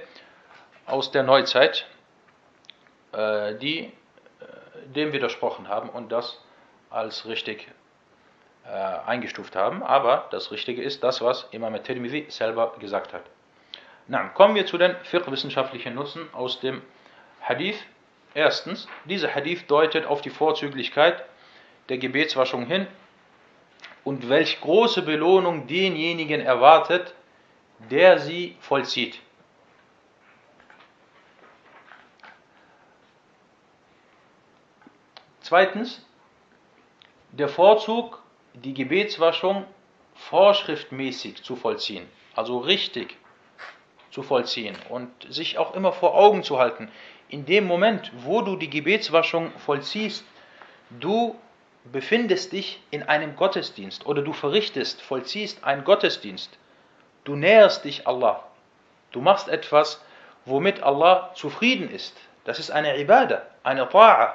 aus 0.85 1.11
der 1.11 1.23
Neuzeit, 1.23 1.85
äh, 3.11 3.55
die 3.55 3.79
äh, 3.79 3.91
dem 4.87 5.11
widersprochen 5.11 5.67
haben 5.67 5.89
und 5.89 6.11
das 6.11 6.39
als 6.89 7.25
richtig 7.27 7.67
äh, 8.65 8.69
eingestuft 8.69 9.55
haben. 9.55 9.83
Aber 9.83 10.27
das 10.31 10.51
Richtige 10.51 10.81
ist 10.81 11.03
das, 11.03 11.21
was 11.21 11.47
Imam 11.51 11.81
Tirmidhi 11.83 12.27
selber 12.29 12.73
gesagt 12.79 13.13
hat. 13.13 13.23
Na, 14.07 14.27
kommen 14.29 14.53
wir 14.53 14.67
zu 14.67 14.77
den 14.77 14.95
fiqh-wissenschaftlichen 15.03 15.95
Nutzen 15.95 16.31
aus 16.33 16.59
dem 16.59 16.81
Hadith. 17.41 17.83
Erstens, 18.35 18.87
dieser 19.05 19.33
Hadith 19.33 19.65
deutet 19.67 20.05
auf 20.05 20.21
die 20.21 20.29
Vorzüglichkeit 20.29 21.23
der 21.89 21.97
Gebetswaschung 21.97 22.67
hin 22.67 22.87
und 24.03 24.29
welch 24.29 24.61
große 24.61 25.01
Belohnung 25.01 25.65
denjenigen 25.67 26.41
erwartet, 26.41 27.15
der 27.89 28.19
sie 28.19 28.55
vollzieht. 28.59 29.19
Zweitens, 35.41 36.05
der 37.31 37.49
Vorzug, 37.49 38.21
die 38.53 38.73
Gebetswaschung 38.73 39.65
vorschriftmäßig 40.15 41.43
zu 41.43 41.55
vollziehen, 41.55 42.07
also 42.35 42.59
richtig 42.59 43.17
zu 44.15 44.23
vollziehen 44.23 44.77
und 44.87 45.09
sich 45.29 45.57
auch 45.57 45.75
immer 45.75 45.91
vor 45.91 46.15
Augen 46.15 46.41
zu 46.41 46.57
halten. 46.57 46.89
In 47.27 47.45
dem 47.45 47.67
Moment, 47.67 48.13
wo 48.23 48.41
du 48.41 48.55
die 48.55 48.69
Gebetswaschung 48.69 49.51
vollziehst, 49.57 50.23
du 50.89 51.35
befindest 51.91 52.53
dich 52.53 52.81
in 52.91 53.03
einem 53.03 53.35
Gottesdienst 53.35 54.05
oder 54.05 54.21
du 54.21 54.31
verrichtest, 54.31 55.01
vollziehst 55.01 55.65
einen 55.65 55.83
Gottesdienst, 55.83 56.57
du 57.25 57.35
näherst 57.35 57.83
dich 57.83 58.07
Allah, 58.07 58.41
du 59.11 59.19
machst 59.19 59.49
etwas, 59.49 60.01
womit 60.45 60.81
Allah 60.81 61.31
zufrieden 61.35 61.91
ist. 61.91 62.15
Das 62.45 62.57
ist 62.57 62.71
eine 62.71 62.97
Ibadah, 62.97 63.41
eine 63.63 63.83
Ta'a. 63.83 64.31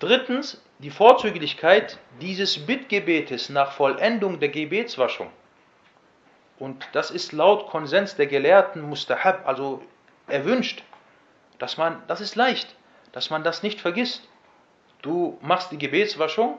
Drittens, 0.00 0.60
die 0.80 0.90
Vorzüglichkeit 0.90 1.98
dieses 2.20 2.66
Bittgebetes 2.66 3.48
nach 3.48 3.72
Vollendung 3.72 4.38
der 4.38 4.50
Gebetswaschung. 4.50 5.30
Und 6.58 6.88
das 6.92 7.10
ist 7.10 7.32
laut 7.32 7.68
Konsens 7.68 8.16
der 8.16 8.26
Gelehrten 8.26 8.82
mustahab, 8.82 9.46
also 9.46 9.82
erwünscht, 10.26 10.82
dass 11.58 11.76
man, 11.76 12.02
das 12.06 12.20
ist 12.20 12.36
leicht, 12.36 12.74
dass 13.12 13.30
man 13.30 13.44
das 13.44 13.62
nicht 13.62 13.80
vergisst 13.80 14.26
du 15.06 15.38
machst 15.40 15.70
die 15.72 15.78
Gebetswaschung 15.78 16.58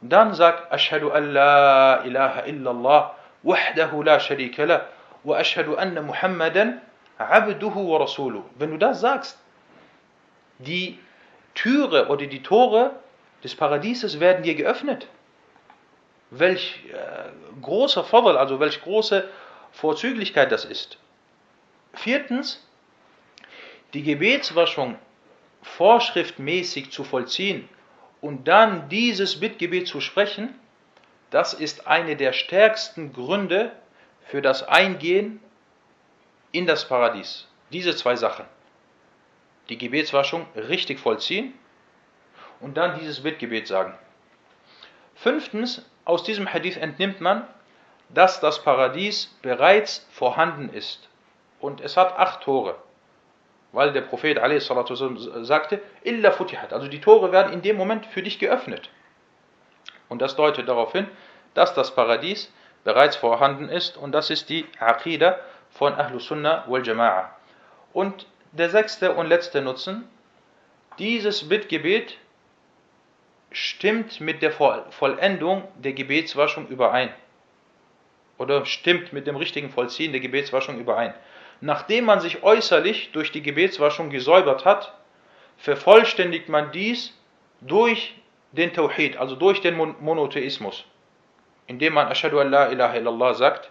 und 0.00 0.10
dann 0.10 0.34
sag 0.34 0.70
Ashhadu 0.72 1.10
an 1.10 1.32
la 1.32 2.04
ilaha 2.04 2.46
illallah 2.46 3.14
wahdahu 3.42 4.02
la 4.02 4.20
sharika 4.20 4.64
la 4.64 4.86
wa 5.24 5.36
ashhadu 5.36 5.76
anna 5.76 6.02
Muhammadan 6.02 6.80
abduhu 7.18 7.90
wa 7.90 7.98
rasuluh. 7.98 8.42
Wenn 8.56 8.70
du 8.70 8.78
das 8.78 9.00
sagst, 9.00 9.38
die 10.58 10.98
Türe 11.54 12.08
oder 12.08 12.26
die 12.26 12.42
Tore 12.42 12.92
des 13.42 13.54
Paradieses 13.54 14.20
werden 14.20 14.42
dir 14.42 14.54
geöffnet. 14.54 15.08
Welch 16.30 16.80
äh, 16.92 17.60
großer 17.62 18.04
Vorteil, 18.04 18.36
also 18.36 18.60
welch 18.60 18.80
große 18.82 19.28
Vorzüglichkeit 19.72 20.52
das 20.52 20.64
ist. 20.64 20.98
viertens, 21.94 22.64
die 23.94 24.02
Gebetswaschung 24.02 24.98
vorschriftmäßig 25.62 26.90
zu 26.90 27.04
vollziehen 27.04 27.68
und 28.20 28.48
dann 28.48 28.88
dieses 28.88 29.40
Bittgebet 29.40 29.88
zu 29.88 30.00
sprechen, 30.00 30.54
das 31.30 31.54
ist 31.54 31.86
eine 31.86 32.16
der 32.16 32.32
stärksten 32.32 33.12
Gründe 33.12 33.72
für 34.26 34.42
das 34.42 34.62
Eingehen 34.62 35.40
in 36.52 36.66
das 36.66 36.88
Paradies. 36.88 37.46
Diese 37.72 37.94
zwei 37.96 38.16
Sachen. 38.16 38.46
Die 39.68 39.76
Gebetswaschung 39.76 40.46
richtig 40.54 40.98
vollziehen 40.98 41.52
und 42.60 42.76
dann 42.76 42.98
dieses 42.98 43.22
Bittgebet 43.22 43.66
sagen. 43.66 43.94
Fünftens, 45.18 45.84
aus 46.04 46.22
diesem 46.22 46.52
Hadith 46.52 46.76
entnimmt 46.76 47.20
man, 47.20 47.46
dass 48.08 48.40
das 48.40 48.62
Paradies 48.62 49.36
bereits 49.42 50.06
vorhanden 50.10 50.72
ist. 50.72 51.08
Und 51.60 51.80
es 51.80 51.96
hat 51.96 52.16
acht 52.16 52.42
Tore. 52.42 52.76
Weil 53.72 53.92
der 53.92 54.02
Prophet 54.02 54.38
sagte, 55.42 55.82
illa 56.02 56.30
futihat. 56.30 56.72
Also 56.72 56.86
die 56.86 57.00
Tore 57.00 57.32
werden 57.32 57.52
in 57.52 57.62
dem 57.62 57.76
Moment 57.76 58.06
für 58.06 58.22
dich 58.22 58.38
geöffnet. 58.38 58.90
Und 60.08 60.22
das 60.22 60.36
deutet 60.36 60.68
darauf 60.68 60.92
hin, 60.92 61.08
dass 61.52 61.74
das 61.74 61.94
Paradies 61.94 62.52
bereits 62.84 63.16
vorhanden 63.16 63.68
ist. 63.68 63.96
Und 63.96 64.12
das 64.12 64.30
ist 64.30 64.48
die 64.48 64.66
Aqidah 64.78 65.36
von 65.70 65.94
Ahlus 65.94 66.26
Sunnah 66.26 66.64
wal 66.68 66.82
Jama'a. 66.82 67.24
Und 67.92 68.26
der 68.52 68.70
sechste 68.70 69.12
und 69.12 69.26
letzte 69.26 69.60
Nutzen, 69.62 70.08
dieses 70.98 71.48
Bittgebet 71.48 72.16
stimmt 73.50 74.20
mit 74.20 74.42
der 74.42 74.52
Vollendung 74.52 75.64
der 75.76 75.92
Gebetswaschung 75.92 76.68
überein. 76.68 77.12
Oder 78.36 78.66
stimmt 78.66 79.12
mit 79.12 79.26
dem 79.26 79.36
richtigen 79.36 79.70
Vollziehen 79.70 80.12
der 80.12 80.20
Gebetswaschung 80.20 80.78
überein. 80.78 81.14
Nachdem 81.60 82.04
man 82.04 82.20
sich 82.20 82.42
äußerlich 82.42 83.10
durch 83.12 83.32
die 83.32 83.42
Gebetswaschung 83.42 84.10
gesäubert 84.10 84.64
hat, 84.64 84.94
vervollständigt 85.56 86.48
man 86.48 86.70
dies 86.70 87.12
durch 87.60 88.14
den 88.52 88.72
Tawhid, 88.72 89.16
also 89.16 89.34
durch 89.34 89.60
den 89.60 89.74
Monotheismus, 89.74 90.84
indem 91.66 91.94
man 91.94 92.08
Ashadu 92.08 92.38
an 92.38 92.50
la 92.50 92.70
ilaha 92.70 92.96
illallah 92.96 93.34
sagt. 93.34 93.70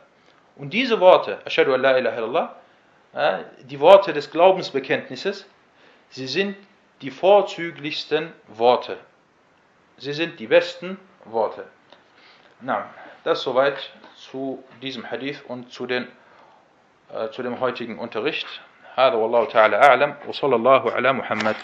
Und 0.57 0.73
diese 0.73 0.99
Worte, 0.99 1.39
Ashadu 1.45 1.73
an 1.73 1.81
la 1.81 1.97
ilaha 1.97 2.17
illallah, 2.17 2.55
die 3.63 3.79
Worte 3.79 4.11
des 4.11 4.29
Glaubensbekenntnisses, 4.31 5.47
sie 6.09 6.27
sind 6.27 6.57
die 7.01 7.11
vorzüglichsten 7.11 8.33
Worte. 8.47 8.97
Sie 9.98 10.12
sind 10.12 10.38
die 10.40 10.46
besten 10.46 10.98
Worte. 11.24 11.66
Na, 12.60 12.86
das 13.24 13.42
soweit 13.42 13.92
zu 14.16 14.62
diesem 14.80 15.10
Hadith 15.10 15.42
und 15.46 15.72
zu, 15.72 15.86
den, 15.86 16.08
äh, 17.12 17.30
zu 17.30 17.42
dem 17.42 17.60
heutigen 17.60 17.98
Unterricht. 17.98 18.46
هذا 18.94 19.14
والله 19.14 19.44
تعالى 19.44 19.76
أعلم 19.76 20.14
وصلى 20.28 20.56
الله 20.56 20.92
على 20.92 21.12
محمد 21.12 21.56